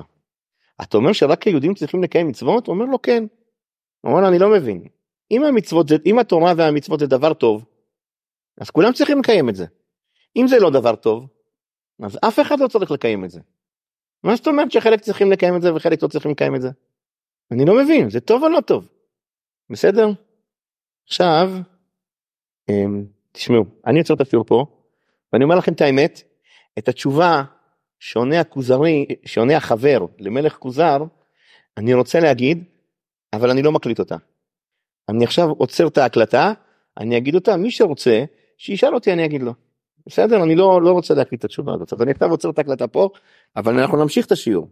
אתה 0.82 0.98
אומר 0.98 1.14
שרק 1.14 1.44
היהודים 1.44 1.74
צריכים 1.74 2.04
לקיים 2.04 2.28
מצוות? 2.28 2.68
הוא 2.68 2.76
אומר 2.76 2.86
לו 2.86 3.02
כן. 3.02 3.24
הוא 4.02 4.12
אומר 4.12 4.22
לו 4.22 4.28
אני 4.28 4.40
לא 4.40 4.50
מבין. 4.52 4.88
אם 5.32 5.44
המצוות, 5.44 5.88
אם 6.06 6.20
התורה 6.20 6.54
והמצוות 6.58 7.00
זה 7.00 7.08
דבר 7.08 7.34
טוב, 7.34 7.66
אז 8.62 8.70
כולם 8.70 8.94
צריכים 8.94 9.20
לקיים 9.20 9.50
את 9.50 9.56
זה. 9.56 9.66
אם 10.36 10.48
זה 10.48 10.60
לא 10.60 10.70
דבר 10.70 10.96
טוב, 10.96 11.28
אז 12.04 12.20
אף 12.28 12.40
אחד 12.40 12.60
לא 12.60 12.68
צריך 12.68 12.92
לקיים 12.92 13.26
את 13.26 13.30
זה. 13.30 13.40
מה 14.24 14.36
זאת 14.36 14.48
אומרת 14.48 14.72
שחלק 14.72 15.02
צריכים 15.02 15.32
לקיים 15.32 15.56
את 15.56 15.62
זה 15.62 15.74
וחלק 15.74 16.04
לא 16.04 16.08
צריכים 16.08 16.32
לקיים 16.32 16.56
את 16.56 16.62
זה? 16.62 16.70
אני 17.52 17.66
לא 17.66 17.84
מבין, 17.84 18.10
זה 18.10 18.20
טוב 18.20 18.44
או 18.44 18.50
לא 18.50 18.62
טוב? 18.62 18.88
בסדר? 19.70 20.10
עכשיו, 21.08 21.52
אמ, 22.70 23.06
תשמעו, 23.32 23.66
אני 23.88 24.00
עוצר 24.00 24.14
את 24.14 24.22
השיעור 24.22 24.46
פה, 24.46 24.66
ואני 25.34 25.44
אומר 25.44 25.56
לכם 25.56 25.74
את 25.74 25.82
האמת, 25.82 26.22
את 26.78 26.88
התשובה 26.88 27.44
שעונה 28.00 28.40
הכוזרי, 28.40 29.06
שעונה 29.26 29.58
החבר 29.58 30.06
למלך 30.20 30.56
כוזר, 30.56 30.98
אני 31.78 31.94
רוצה 31.94 32.20
להגיד, 32.20 32.64
אבל 33.34 33.50
אני 33.50 33.62
לא 33.62 33.72
מקליט 33.72 34.00
אותה. 34.00 34.16
אני 35.10 35.24
עכשיו 35.24 35.50
עוצר 35.50 35.88
את 35.88 35.98
ההקלטה, 35.98 36.54
אני 36.98 37.18
אגיד 37.18 37.36
אותה, 37.36 37.58
מי 37.58 37.72
שרוצה, 37.72 38.24
שישאל 38.58 38.94
אותי 38.96 39.14
אני 39.14 39.26
אגיד 39.26 39.44
לו. 39.44 39.54
בסדר? 40.08 40.44
אני 40.44 40.56
לא, 40.56 40.82
לא 40.82 40.92
רוצה 40.92 41.14
להקליט 41.14 41.40
את 41.40 41.46
התשובה 41.46 41.74
הזאת, 41.74 41.94
אז 41.94 42.02
אני 42.02 42.12
עכשיו 42.12 42.30
עוצר 42.30 42.50
את 42.50 42.58
ההקלטה 42.58 42.88
פה, 42.88 43.10
אבל 43.56 43.80
אנחנו 43.80 43.98
נמשיך 43.98 44.26
את 44.26 44.32
השיעור. 44.32 44.68